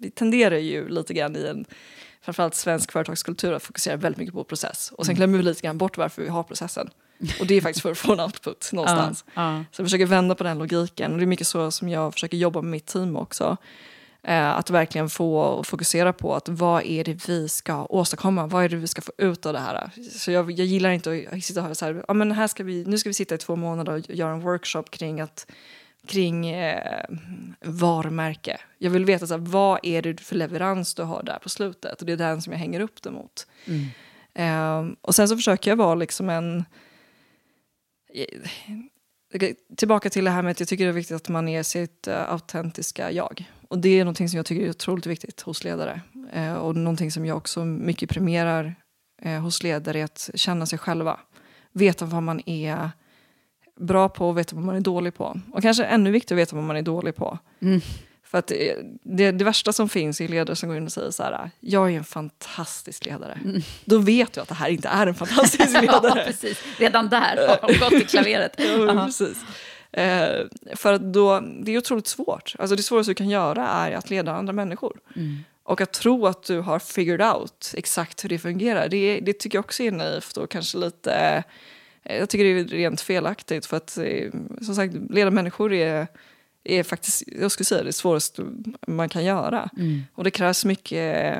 [0.00, 1.64] vi tenderar ju lite grann i en
[2.22, 4.92] framförallt svensk företagskultur att fokusera väldigt mycket på process.
[4.92, 6.90] Och sen glömmer vi lite grann bort varför vi har processen.
[7.40, 9.24] Och det är faktiskt för att få en output någonstans.
[9.34, 11.12] Ja, Så jag försöker vända på den logiken.
[11.12, 13.56] Och det är mycket så som jag försöker jobba med mitt team också.
[14.26, 18.46] Eh, att verkligen få fokusera på att vad är det vi ska åstadkomma?
[18.46, 19.90] Vad är det vi ska få ut av det här?
[20.10, 22.64] Så jag, jag gillar inte att sitta och höra så här, ja, men här ska
[22.64, 25.46] vi, nu ska vi sitta i två månader och göra en workshop kring att
[26.06, 27.04] kring eh,
[27.64, 28.60] varumärke.
[28.78, 32.00] Jag vill veta så här, vad är det för leverans du har där på slutet
[32.00, 33.46] och det är den som jag hänger upp det mot.
[34.34, 36.64] Eh, och sen så försöker jag vara liksom en
[39.76, 42.08] tillbaka till det här med att jag tycker det är viktigt att man är sitt
[42.08, 43.44] uh, autentiska jag.
[43.68, 46.00] Och det är någonting som jag tycker är otroligt viktigt hos ledare.
[46.32, 48.74] Eh, och någonting som jag också mycket premierar
[49.22, 51.20] eh, hos ledare är att känna sig själva.
[51.72, 52.90] Veta vad man är
[53.80, 55.40] bra på och veta vad man är dålig på.
[55.52, 57.38] Och kanske ännu viktigare att veta vad man är dålig på.
[58.24, 61.10] För att det, det, det värsta som finns är ledare som går in och säger
[61.10, 63.38] så här, jag är en fantastisk ledare.
[63.84, 66.24] Då vet du att det här inte är en fantastisk ja, ledare.
[66.26, 66.62] precis.
[66.78, 68.54] Redan där har de gått i klaveret.
[68.58, 69.38] Ja, precis.
[69.96, 72.54] Eh, för att då, det är otroligt svårt.
[72.58, 75.00] Alltså det svåraste du kan göra är att leda andra människor.
[75.62, 79.58] Och att tro att du har figured out exakt hur det fungerar, det, det tycker
[79.58, 81.44] jag också är naivt och kanske lite...
[82.02, 84.30] eh, Jag tycker det är rent felaktigt för att eh,
[84.62, 86.06] som sagt, leda människor är,
[86.64, 88.42] är faktiskt, jag skulle säga det svåraste
[88.86, 89.70] man kan göra.
[90.14, 91.36] Och det krävs mycket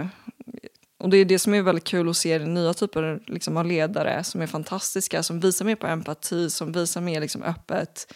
[0.98, 4.24] och det är det som är väldigt kul att se nya typer liksom, av ledare
[4.24, 8.14] som är fantastiska, som visar mer på empati, som visar mer liksom, öppet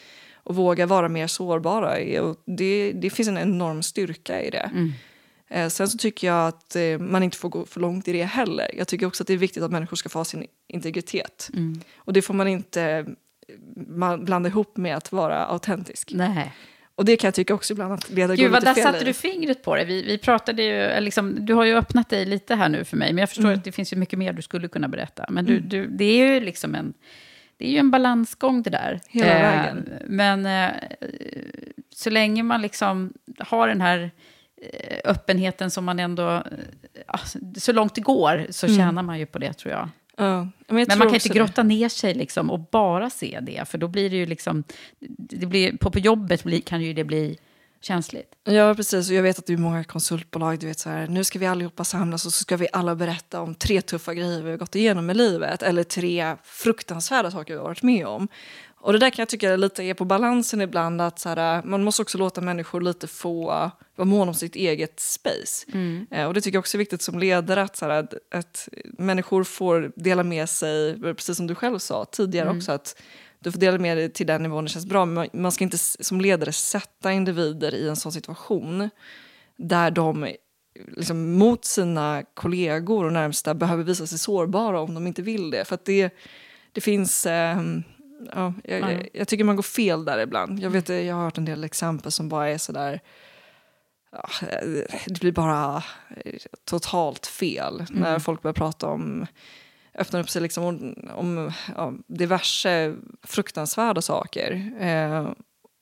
[0.48, 1.98] och vågar vara mer sårbara.
[2.44, 4.70] det, det finns en enorm styrka i det.
[5.50, 8.24] Eh, sen så tycker jag att eh, man inte får gå för långt i det
[8.24, 8.70] heller.
[8.74, 11.50] Jag tycker också att det är viktigt att människor ska få ha sin integritet.
[11.96, 13.04] Och det får man inte eh,
[13.86, 16.12] man blanda ihop med att vara autentisk.
[16.14, 16.54] Nej.
[16.94, 18.84] Och det kan jag tycka också ibland att ledare Gud, går vad lite där fel
[18.84, 19.04] satte i.
[19.04, 19.84] du fingret på det.
[19.84, 23.12] Vi, vi pratade ju, liksom, du har ju öppnat dig lite här nu för mig,
[23.12, 25.26] men jag förstår att det finns ju mycket mer du skulle kunna berätta.
[25.28, 26.94] Men du, du, det är ju liksom en,
[27.58, 29.00] det är ju en balansgång det där.
[29.08, 29.92] Hela vägen.
[30.06, 30.70] Men eh,
[31.94, 34.10] så länge man liksom har den här
[34.62, 36.42] eh, öppenheten som man ändå, eh,
[37.06, 37.18] ja,
[37.56, 39.88] så långt det går, så tjänar man ju på det tror jag.
[40.16, 41.34] Ja, men jag Men man kan inte det.
[41.34, 44.64] grotta ner sig liksom och bara se det, för då blir det ju liksom,
[45.18, 47.38] det blir, på, på jobbet blir, kan ju det bli
[47.80, 48.34] känsligt.
[48.44, 49.10] Ja, precis.
[49.10, 51.46] Och jag vet att det är många konsultbolag, du vet så här, nu ska vi
[51.46, 54.74] allihopa samlas och så ska vi alla berätta om tre tuffa grejer vi har gått
[54.74, 58.28] igenom i livet eller tre fruktansvärda saker vi har varit med om.
[58.80, 61.84] Och det där kan jag tycka lite är på balansen ibland, att så här, man
[61.84, 63.44] måste också låta människor lite få
[63.96, 65.66] vara mån om sitt eget space.
[66.10, 68.68] Eh, och det tycker jag också är viktigt som ledare, att, så här, att, att
[68.98, 73.02] människor får dela med sig, precis som du själv sa tidigare också, att
[73.38, 75.04] du får dela med dig till den nivån det känns bra.
[75.04, 78.90] Men man- ska inte som ledare sätta individer i en sån situation
[79.56, 80.32] där de
[80.96, 85.64] liksom, mot sina kollegor och närmsta behöver visa sig sårbara om de inte vill det.
[85.64, 86.14] För att det,
[86.72, 87.26] det finns...
[87.26, 87.82] ehm,
[88.34, 90.60] ja, jag, jag, jag tycker man går fel där ibland.
[90.60, 93.00] Jag, vet, jag har hört en del exempel som bara är sådär...
[94.12, 94.28] Ja,
[95.06, 95.82] det blir bara
[96.24, 96.34] eh,
[96.64, 99.26] totalt fel när folk börjar prata om
[99.98, 102.94] öppnar upp sig liksom om, om ja, diverse
[103.26, 104.72] fruktansvärda saker.
[104.80, 105.28] Eh,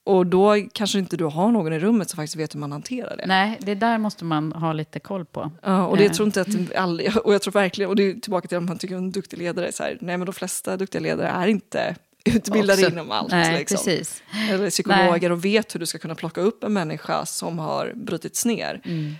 [0.06, 3.16] och då kanske inte du har någon i rummet som faktiskt vet hur man hanterar
[3.16, 3.26] det.
[3.26, 5.50] Nej, det där måste man ha lite koll på.
[5.62, 6.12] Ja, och det Eh.
[6.12, 8.78] tror inte att all, och jag tror verkligen, och det är tillbaka till att man
[8.78, 11.96] tycker att en duktig ledare, så här, nej men de flesta duktiga ledare är inte
[12.24, 13.30] utbildade Också- inom allt.
[13.30, 13.76] Nej, liksom.
[13.76, 14.22] precis.
[14.50, 18.44] Eller psykologer och vet hur du ska kunna plocka upp en människa som har brutits
[18.44, 18.80] ner.
[18.84, 19.14] Mm.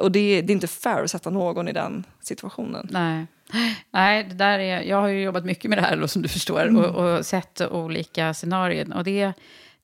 [0.00, 2.88] Och det, det är inte fair att sätta någon i den situationen.
[2.90, 3.26] Nej.
[3.90, 6.28] Nej, det där är, jag har ju jobbat mycket med det här, då, som du
[6.28, 6.84] förstår, Mm.
[6.84, 8.96] och, och sett olika scenarier.
[8.96, 9.32] Och det,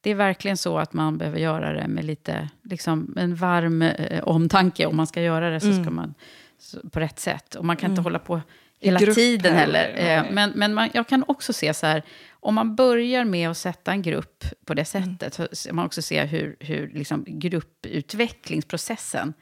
[0.01, 4.23] det är verkligen så att man behöver göra det med lite liksom, en varm eh,
[4.25, 4.87] omtanke.
[4.87, 6.15] Om man ska göra det så ska man
[6.59, 7.55] så, på rätt sätt.
[7.55, 8.41] Och man kan inte hålla på
[8.81, 9.95] hela tiden heller.
[9.97, 10.25] Eh.
[10.31, 12.03] Men, men man, jag kan också se så här,
[12.47, 16.03] om man börjar med att sätta en grupp på det sättet, så ser man också
[16.03, 17.25] se hur, hur liksom
[18.17, 19.35] grupputvecklingsprocessen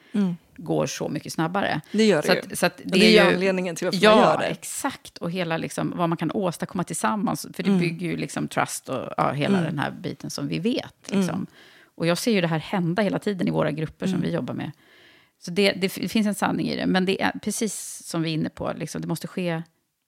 [0.57, 1.81] går så mycket snabbare.
[1.93, 2.41] Det gör det så ju.
[2.41, 4.45] att, så att Och det är ju anledningen till varför ja, man gör det.
[4.47, 5.19] exakt.
[5.19, 7.47] Och hela liksom, vad man kan åstadkomma tillsammans.
[7.55, 7.81] För det Mm.
[7.81, 11.11] bygger ju liksom trust och ja, hela den här biten som vi vet.
[11.11, 11.21] Mm.
[11.21, 11.47] Liksom.
[11.97, 14.19] Och jag ser ju det här hända hela tiden i våra grupper Mm.
[14.21, 14.71] som vi jobbar med.
[15.39, 16.87] Så det, det finns en sanning i det.
[16.87, 19.63] Men det är precis som vi är inne på, liksom, det måste ske...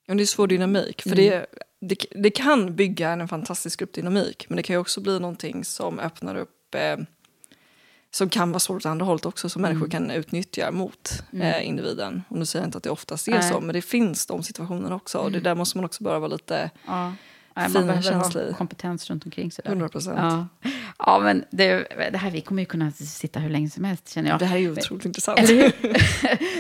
[0.09, 1.03] Och det är svår dynamik.
[1.03, 1.47] För det,
[1.89, 4.47] det, det kan bygga en fantastisk gruppdynamik.
[4.49, 6.74] Men det kan ju också bli någonting som öppnar upp...
[6.74, 6.97] Eh,
[8.11, 9.49] som kan vara svårt åt andra hållet också.
[9.49, 12.22] Som människor kan utnyttja mot eh, individen.
[12.28, 13.51] Och nu säger jag inte att det oftast är Nej.
[13.53, 13.61] så.
[13.61, 15.18] Men det finns de situationerna också.
[15.18, 16.70] Och det där måste man också bara vara lite...
[16.87, 17.12] Ja,
[17.57, 18.13] nej, man behöver
[18.49, 19.65] ha kompetens runt omkring sig.
[19.69, 19.75] där.
[19.75, 20.13] 100%.
[20.17, 24.09] Ja, ja men det, det här, vi kommer ju kunna sitta hur länge som helst,
[24.09, 24.39] känner jag.
[24.39, 25.39] Det här är ju otroligt intressant.
[25.39, 25.73] Eller hur?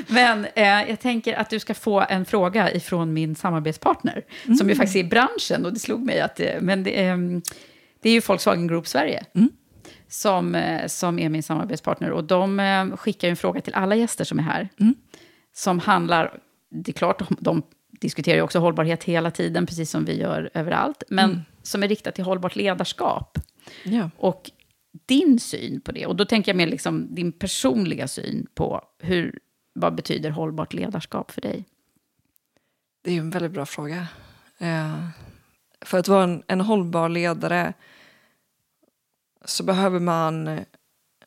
[0.14, 4.22] Men eh, jag tänker att du ska få en fråga ifrån min samarbetspartner,
[4.58, 6.40] som ju faktiskt är i branschen, och det slog mig att...
[6.40, 7.42] eh, Men det, ehm,
[8.02, 9.24] det är ju Volkswagen Group Sverige.
[10.08, 12.10] Som, eh, som är min samarbetspartner.
[12.10, 14.68] Och de eh, skickar en fråga till alla gäster som är här.
[15.54, 16.38] Som handlar,
[16.70, 17.62] det är klart, de, de
[18.00, 21.02] diskuterar ju också hållbarhet hela tiden, precis som vi gör överallt.
[21.08, 23.38] Men som är riktat till hållbart ledarskap.
[23.84, 24.10] Ja.
[24.16, 24.50] Och
[25.06, 29.38] din syn på det, och då tänker jag mer liksom din personliga syn på hur,
[29.72, 31.64] vad betyder hållbart ledarskap för dig?
[33.02, 34.06] Det är ju en väldigt bra fråga.
[34.58, 35.08] Eh,
[35.80, 37.72] för att vara en, en hållbar ledare
[39.44, 40.60] så behöver man,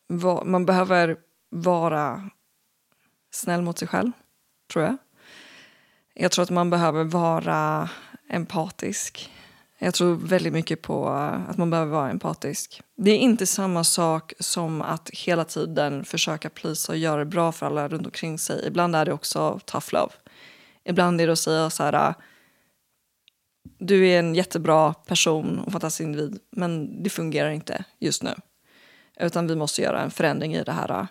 [0.07, 1.17] va, man behöver
[1.49, 2.30] vara
[3.32, 4.11] snäll mot sig själv,
[4.74, 4.97] tror jag.
[6.22, 7.89] Jag tror att man behöver vara
[8.30, 9.32] empatisk.
[9.78, 12.82] Jag tror väldigt mycket på eh, att man behöver vara empatisk.
[12.97, 17.51] Det är inte samma sak som att hela tiden försöka plisa och göra det bra
[17.51, 18.67] för alla runt omkring sig.
[18.67, 20.13] Ibland är det också tough love.
[20.84, 21.93] Ibland är det att säga så här...
[21.93, 22.15] Eh,
[23.78, 28.36] du är en jättebra person och fantastisk individ, men det fungerar inte just nu.
[29.20, 31.07] Utan vi måste göra en förändring i det här.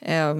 [0.00, 0.34] Eh,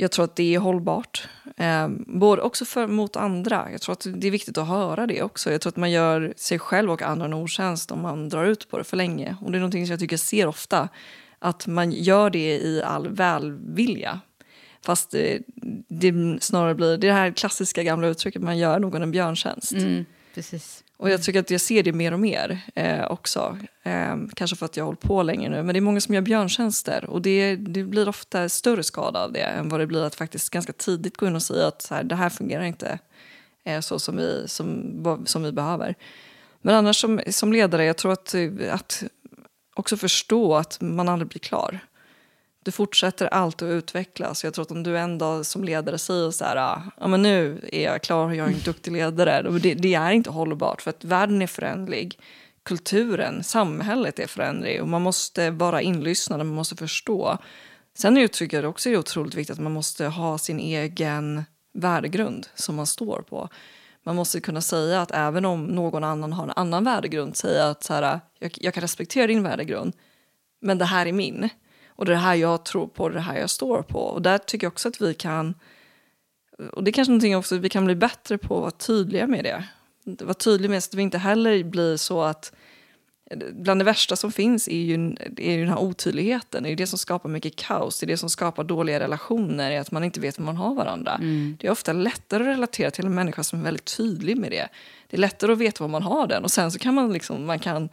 [0.00, 1.28] jag tror att det är hållbart.
[1.56, 3.68] Eh, Både också för, mot andra.
[3.72, 5.52] Jag tror att det är viktigt att höra det också.
[5.52, 8.68] Jag tror att man gör sig själv och andra en otjänst om man drar ut
[8.68, 9.36] på det för länge.
[9.40, 10.88] Och det är någonting som jag tycker jag ser ofta.
[11.38, 14.20] Att man gör det i all välvilja.
[14.82, 15.42] Fast det,
[15.88, 19.72] det snarare blir det här klassiska gamla uttrycket man gör någon en björntjänst.
[19.72, 20.84] Mm, precis.
[21.00, 23.58] Och jag tycker att jag ser det mer och mer eh, också.
[23.82, 25.62] Eh, kanske för att jag har hållit på länge nu.
[25.62, 27.04] Men det är många som gör björntjänster.
[27.04, 30.50] Och det, det blir ofta större skada av det än vad det blir att faktiskt
[30.50, 32.98] ganska tidigt gå in och säga att så här, det här fungerar inte
[33.64, 35.94] eh, så som vi, som, som vi behöver.
[36.62, 39.02] Men annars som, som ledare, jag tror att, eh, att
[39.74, 41.80] också förstå att man aldrig blir klar.
[42.64, 44.44] Du fortsätter alltid att utvecklas.
[44.44, 47.22] Jag tror att om du en dag som ledare säger så här, "Ah, ja men
[47.22, 49.58] nu är jag klar och jag är en duktig ledare.
[49.58, 52.18] Det, det är inte hållbart för att världen är förändlig.
[52.62, 57.38] Kulturen, samhället är förändrig och man måste vara inlyssnad, man måste förstå.
[57.94, 61.44] Sen är det tycker jag också är otroligt viktigt att man måste ha sin egen
[61.72, 63.48] värdegrund som man står på.
[64.02, 67.84] Man måste kunna säga att även om någon annan har en annan värdegrund, säga att
[67.84, 69.92] så här, ah, jag, jag kan respektera din värdegrund,
[70.60, 71.48] men det här är min.
[72.00, 73.98] Och det är det här jag tror på, det är det här jag står på.
[73.98, 75.54] Och där tycker jag också att vi kan,
[76.72, 79.44] och det är kanske någonting också vi kan bli bättre på att vara tydliga med
[79.44, 79.64] det.
[80.24, 82.52] Vara tydlig med så att vi inte heller blir så att
[83.52, 86.62] Bland det värsta som finns är ju, är ju den här otydligheten.
[86.62, 88.00] Det är det som skapar mycket kaos.
[88.00, 89.70] Det är det som skapar dåliga relationer.
[89.70, 91.20] Är att man inte vet vad man har varandra.
[91.58, 94.68] Det är ofta lättare att relatera till en människa som är väldigt tydlig med det.
[95.10, 96.44] Det är lättare att veta vad man har den.
[96.44, 97.88] Och sen så kan man liksom, man kan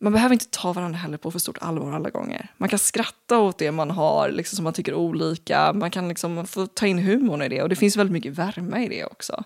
[0.00, 2.48] man behöver inte ta varandra heller på för stort allvar alla gånger.
[2.56, 5.72] Man kan skratta åt det man har, liksom, som man tycker olika.
[5.72, 7.62] Man kan liksom få ta in humorn i det.
[7.62, 9.44] Och det finns väldigt mycket värme i det också.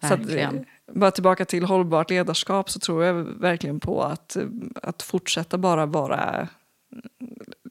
[0.00, 0.34] Så att, eh,
[0.92, 4.46] bara tillbaka till hållbart ledarskap så tror jag verkligen på att, eh,
[4.82, 6.48] att fortsätta bara vara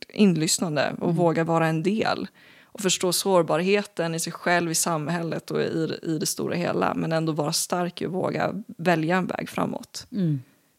[0.10, 2.28] inlyssnande och våga vara en del.
[2.64, 6.94] Och förstå sårbarheten i sig själv, i samhället och i, i det stora hela.
[6.94, 10.08] Men ändå vara stark och våga välja en väg framåt.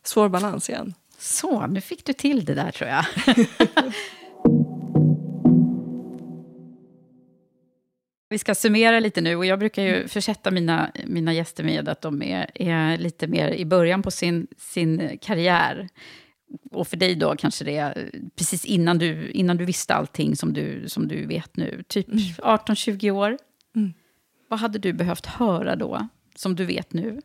[0.04, 0.94] Svår balans igen.
[1.24, 3.04] Så, nu fick du till det där tror jag.
[8.28, 12.00] Vi ska summera lite nu och jag brukar ju försätta mina, mina gäster med att
[12.00, 15.88] de är, är lite mer i början på sin, sin karriär.
[16.70, 20.52] Och för dig då kanske det är precis innan du, innan du visste allting som
[20.52, 21.84] du, som du vet nu.
[21.88, 23.38] Typ 18-20 år.
[23.76, 23.92] Mm.
[24.48, 27.20] Vad hade du behövt höra då, som du vet nu?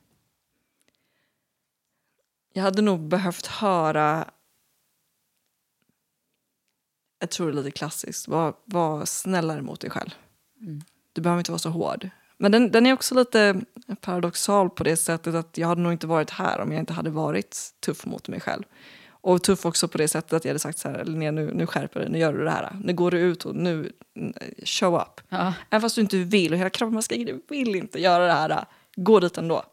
[2.54, 4.26] Jag hade nog behövt höra...
[7.20, 8.28] Jag tror det är lite klassiskt.
[8.28, 10.10] Var, var snällare mot dig själv.
[11.14, 12.10] Du behöver inte vara så hård.
[12.38, 13.62] Men den, den är också lite
[14.02, 17.10] paradoxal på det sättet att jag hade nog inte varit här om jag inte hade
[17.10, 18.64] varit tuff mot mig själv.
[19.22, 21.68] Och tuff också på det sättet att jag hade sagt så här, Linnea nu, nu
[21.68, 22.78] skärper dig, nu gör du det här.
[22.84, 24.34] Nu går du ut och nu mm,
[24.66, 25.22] show up.
[25.30, 25.54] Ja.
[25.70, 28.66] Även fast du inte vill och hela kroppen skriker du vill inte göra det här.
[28.95, 29.64] Gå dit ändå.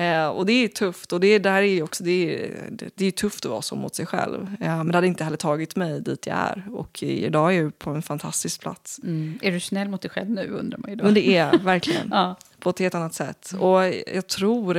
[0.00, 3.10] Eh, och det är tufft och det, det här är också, det är, det, är
[3.10, 4.56] tufft att vara så mot sig själv.
[4.60, 6.64] Eh, men det hade inte heller tagit mig dit jag är.
[6.72, 9.00] Och idag är jag på en fantastisk plats.
[9.02, 9.38] Mm.
[9.42, 11.04] Är du snäll mot dig själv nu undrar man ju då.
[11.04, 12.08] Men det är verkligen.
[12.20, 12.36] Ja.
[12.58, 13.52] På ett helt annat sätt.
[13.58, 13.84] Och
[14.14, 14.76] jag tror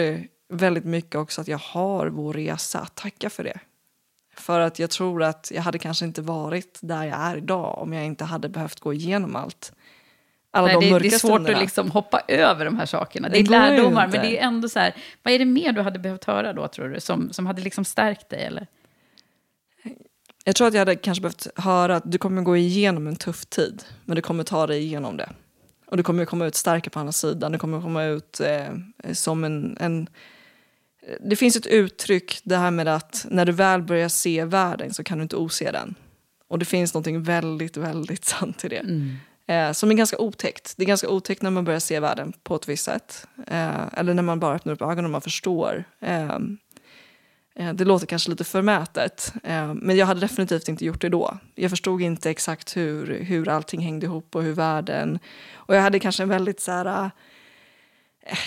[0.54, 3.60] väldigt mycket också att jag har vår resa att tacka för det.
[4.38, 7.94] För att jag tror att jag hade kanske inte varit där jag är idag om
[7.94, 9.74] jag inte hade behövt gå igenom allt.
[10.54, 11.58] Alla Nej, de det, mörka det är svårt stunderna.
[11.58, 13.30] att liksom hoppa över de här sakerna.
[13.30, 14.96] Det Det är lärdomar, men det är ändå så här...
[15.24, 17.00] Vad är det mer du hade behövt höra då, tror du?
[17.00, 18.68] Som, som hade liksom stärkt dig, eller?
[20.44, 23.46] Jag tror att jag hade kanske behövt höra att du kommer gå igenom en tuff
[23.46, 25.30] tid, men du kommer ta dig igenom det.
[25.88, 27.52] Och du kommer komma ut starkare på andra sidan.
[27.52, 30.08] Du kommer komma ut eh, som en, en...
[31.20, 35.04] Det finns ett uttryck, det här med att när du väl börjar se världen så
[35.04, 35.96] kan du inte ose den.
[36.48, 38.84] Och det finns något väldigt, väldigt sant i det.
[39.52, 40.74] Eh, som är ganska otäckt.
[40.78, 43.28] Det är ganska otäckt när man börjar se världen på ett visst sätt.
[43.48, 45.84] Eh, eller när man bara öppnar upp ögonen och man förstår.
[46.02, 46.36] Eh,
[47.56, 51.38] eh, Det låter kanske lite förmätet, eh, men jag hade definitivt inte gjort det då.
[51.56, 55.20] Jag förstod inte exakt hur, hur allting hängde ihop och hur världen...
[55.54, 57.12] Och jag hade kanske en väldigt så här...
[58.26, 58.38] eh,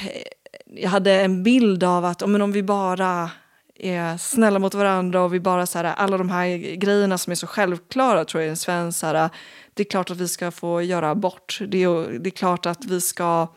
[0.67, 3.31] Jag hade en bild av att om, men om vi bara
[3.75, 7.35] är snälla mot varandra och vi bara så här, alla de här grejerna som är
[7.35, 9.31] så självklara tror jag är en svensk så här,
[9.75, 11.59] det är klart att vi ska få göra abort.
[11.69, 13.49] Det är, det är klart att vi ska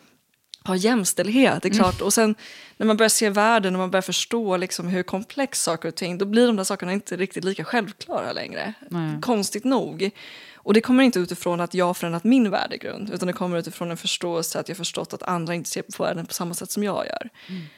[0.68, 1.64] ha jämställdhet.
[1.64, 2.02] Det är klart.
[2.02, 2.36] Och sen
[2.78, 6.18] när man börjar se världen och man börjar förstå liksom hur komplex saker och ting,
[6.18, 8.74] då blir de där sakerna inte riktigt lika självklara längre.
[8.90, 9.22] Nej.
[9.22, 10.10] Konstigt nog.
[10.56, 13.92] Och det kommer inte utifrån att jag har förändrat min värdegrund, utan det kommer utifrån
[13.92, 16.84] en förståelse att jag förstått att andra inte ser på världen på samma sätt som
[16.84, 17.30] jag gör.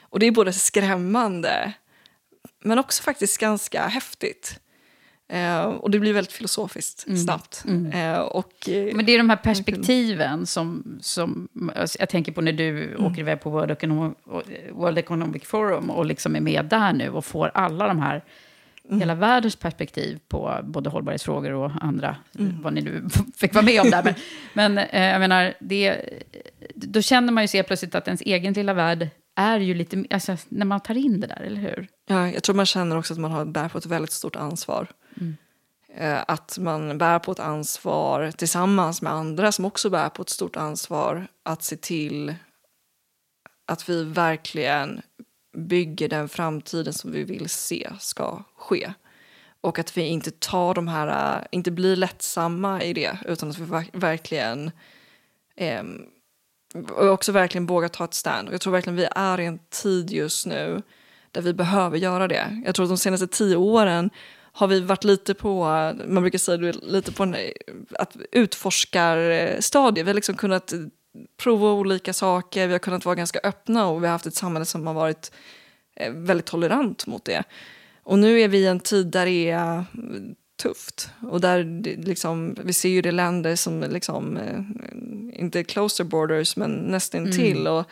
[0.02, 1.72] Och det är både skrämmande,
[2.64, 4.60] men också faktiskt ganska häftigt.
[5.30, 7.64] Eh, och det blir väldigt filosofiskt snabbt.
[7.92, 12.40] Eh, och, eh, Men det är de här perspektiven som, som alltså jag tänker på
[12.40, 14.16] när du åker iväg på World Economic,
[14.70, 18.24] World Economic Forum och liksom är med där nu och får alla de här,
[18.90, 22.16] hela världens perspektiv på både hållbarhetsfrågor och andra,
[22.62, 24.02] vad ni nu fick vara med om där.
[24.02, 24.14] Men,
[24.74, 26.00] men eh, jag menar, det,
[26.74, 29.08] då känner man ju sig plötsligt att ens egen lilla värld
[29.40, 31.88] är ju lite, alltså när man tar in det där, eller hur?
[32.06, 34.86] Ja, jag tror man känner också att man har, bär på ett väldigt stort ansvar.
[35.94, 40.28] Eh, Att man bär på ett ansvar tillsammans med andra som också bär på ett
[40.28, 42.34] stort ansvar att se till
[43.66, 45.00] att vi verkligen
[45.56, 48.92] bygger den framtiden som vi vill se ska ske.
[49.60, 53.58] Och att vi inte tar de här, eh, inte blir lättsamma i det utan att
[53.58, 54.70] vi verk- verkligen
[55.56, 56.02] ehm,
[56.74, 58.48] och också verkligen våga ta ett stand.
[58.48, 60.82] Och jag tror verkligen vi är i en tid just nu
[61.32, 62.62] där vi behöver göra det.
[62.64, 64.10] Jag tror att de senaste tio åren
[64.52, 65.64] har vi varit lite på,
[66.06, 67.36] man brukar säga lite på en
[67.98, 70.04] att utforskarstadie.
[70.04, 70.72] Vi har liksom kunnat
[71.36, 74.64] prova olika saker, vi har kunnat vara ganska öppna och vi har haft ett samhälle
[74.64, 75.32] som har varit
[75.96, 77.42] eh, väldigt tolerant mot det.
[78.02, 79.84] Och nu är vi i en tid där det är
[80.60, 81.10] tufft.
[81.30, 86.70] Och där liksom, vi ser ju det länder som liksom, eh, inte closer borders men
[86.70, 87.68] nästan till.
[87.68, 87.84] Och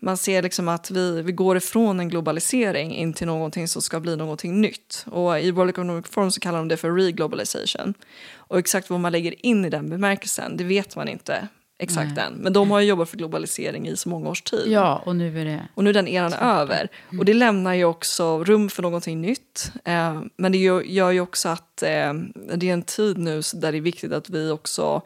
[0.00, 4.00] man ser liksom att vi, vi går ifrån en globalisering in till någonting som ska
[4.00, 5.04] bli någonting nytt.
[5.06, 7.94] Och i World Economic Forum så kallar de det för reglobalization.
[8.34, 11.48] Och exakt vad man lägger in i den bemärkelsen, det vet man inte
[11.78, 12.32] exakt än.
[12.32, 14.64] Men de har ju jobbat för globalisering i så många års tid.
[14.66, 15.68] Ja, och nu är det...
[15.74, 16.88] Och nu är den eran över.
[17.18, 19.72] Och det lämnar ju också rum för någonting nytt.
[19.84, 22.12] Eh, men det gör, ju också att eh,
[22.54, 25.02] det är en tid nu där det är viktigt att vi också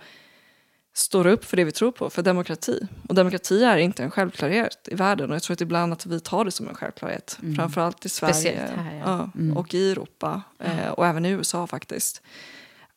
[0.95, 2.81] står upp för det vi tror på, för demokrati.
[3.09, 6.21] Och demokrati är inte en självklarhet i världen och jag tror att ibland att vi
[6.21, 7.37] tar det som en självklart.
[7.57, 9.31] Framförallt i Sverige här, ja.
[9.35, 12.23] ja, och i Europa eh, och även i USA faktiskt.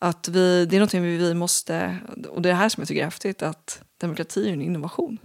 [0.09, 1.97] Att vi, det är någonting vi, vi måste,
[2.29, 5.17] och det är det här som jag tycker är häftigt, att demokrati är en innovation.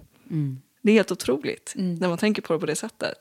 [0.82, 3.14] Det är helt otroligt när man tänker på det på det sättet.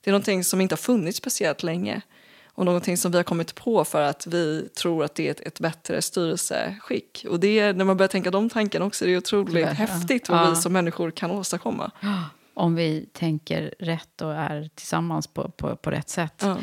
[0.00, 2.00] Det är någonting som inte har funnits speciellt länge.
[2.54, 5.40] och någonting som vi har kommit på för att vi tror att det är ett,
[5.40, 7.26] ett bättre styrelseskick.
[7.28, 9.72] Och det, när man börjar tänka de tankarna också, det är otroligt Ja.
[9.72, 10.50] häftigt vad Ja.
[10.50, 11.90] vi som människor kan åstadkomma.
[12.54, 16.34] Om vi tänker rätt och är tillsammans på, på, på rätt sätt.
[16.42, 16.56] Ja,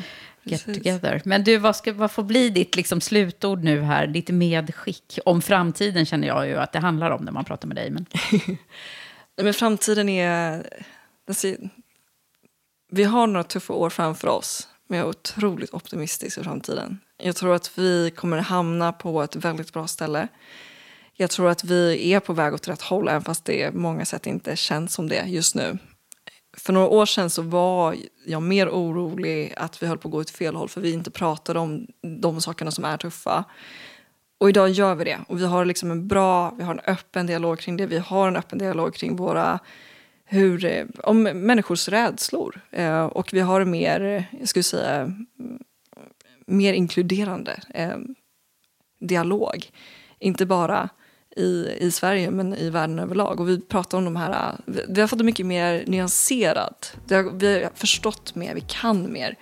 [0.43, 0.83] Get precis.
[0.83, 1.21] together.
[1.25, 4.07] Men du, vad, ska, vad får bli ditt liksom, slutord nu här?
[4.07, 7.77] Ditt medskick om framtiden känner jag ju att det handlar om när man pratar med
[7.77, 7.89] dig.
[7.89, 8.05] Men...
[9.41, 10.67] Men framtiden är...
[11.33, 11.69] ser-
[12.91, 16.99] Vi har några tuffa år framför oss, men jag är otroligt optimistisk för framtiden.
[17.17, 20.27] Jag tror att vi kommer hamna på ett väldigt bra ställe.
[21.13, 24.27] Jag tror att vi är på väg åt rätt håll, även fast det många sätt
[24.27, 25.77] inte känns som det just nu.
[26.59, 27.95] För några år sedan så var
[28.25, 31.11] jag mer orolig att vi höll på att gå åt fel håll för vi inte
[31.11, 31.87] pratade om
[32.21, 33.45] de sakerna som är tuffa.
[34.37, 35.19] Och idag gör vi det.
[35.27, 37.85] Och vi har liksom en bra, vi har en öppen dialog kring det.
[37.85, 39.59] Vi har en öppen dialog kring våra,
[40.25, 42.61] hur, eh, om människors rädslor.
[42.71, 45.13] Eh, och vi har en mer, jag skulle säga,
[46.45, 47.97] mer inkluderande eh,
[48.99, 49.71] dialog.
[50.19, 50.89] Inte bara
[51.39, 53.39] i, i Sverige men i världen överlag.
[53.39, 56.93] Och vi pratar om de här, vi, vi har fått det mycket mer nyanserat.
[57.09, 59.35] Har, vi har förstått mer, vi kan mer.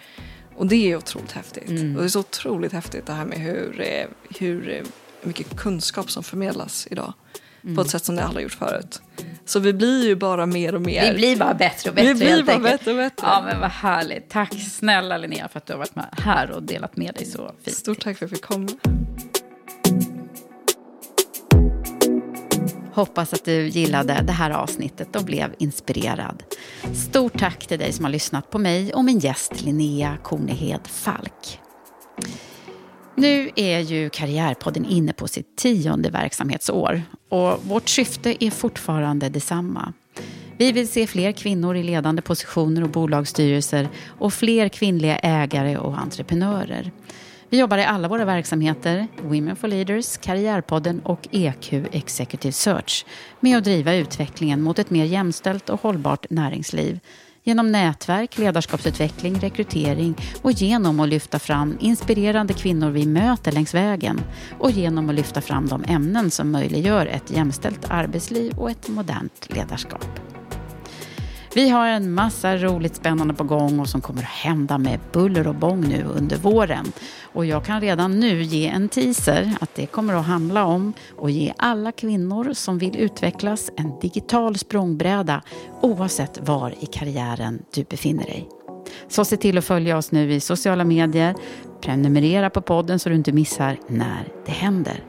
[0.55, 1.69] Och det är otroligt häftigt.
[1.69, 4.05] Och det är så otroligt häftigt det här med hur, eh,
[4.39, 4.83] hur eh,
[5.21, 7.13] mycket kunskap som förmedlas idag.
[7.75, 9.01] På ett sätt som det aldrig gjort förut.
[9.45, 11.11] Så vi blir ju bara mer och mer.
[11.11, 12.79] Vi blir bara bättre och bättre Vi blir bara enkelt.
[12.79, 13.27] bättre och bättre.
[13.27, 14.29] Ja, men vad härligt.
[14.29, 17.51] Tack snälla Linnea för att du har varit med här och delat med dig så
[17.63, 17.77] fint.
[17.77, 18.67] Stort tack för att jag fick komma.
[22.97, 26.43] Hoppas att du gillade det här avsnittet och blev inspirerad.
[26.93, 31.59] Stort tack till dig som har lyssnat på mig och min gäst Linnea Kornehed Falk.
[33.15, 39.93] Nu är ju Karriärpodden inne på sitt tionde verksamhetsår och vårt syfte är fortfarande detsamma.
[40.57, 45.99] Vi vill se fler kvinnor i ledande positioner och bolagsstyrelser och fler kvinnliga ägare och
[45.99, 46.91] entreprenörer.
[47.49, 53.05] Vi jobbar i alla våra verksamheter, Women for Leaders, Karriärpodden och EQ Executive Search,
[53.39, 56.99] med att driva utvecklingen mot ett mer jämställt och hållbart näringsliv
[57.43, 64.21] genom nätverk, ledarskapsutveckling, rekrytering och genom att lyfta fram inspirerande kvinnor vi möter längs vägen
[64.59, 69.47] och genom att lyfta fram de ämnen som möjliggör ett jämställt arbetsliv och ett modernt
[69.49, 70.36] ledarskap.
[71.57, 75.47] Vi har en massa roligt spännande på gång och som kommer att hända med buller
[75.47, 76.91] och bång nu under våren.
[77.21, 81.31] Och jag kan redan nu ge en teaser att det kommer att handla om att
[81.31, 85.41] ge alla kvinnor som vill utvecklas en digital språngbräda
[85.81, 88.49] oavsett var i karriären du befinner dig.
[89.07, 91.35] Så se till att följa oss nu i sociala medier.
[91.81, 95.03] Prenumerera på podden så du inte missar när det händer.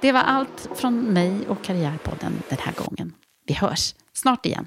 [0.00, 3.12] Det var allt från mig och Karriärpodden den här gången.
[3.46, 4.66] Vi hörs snart igen.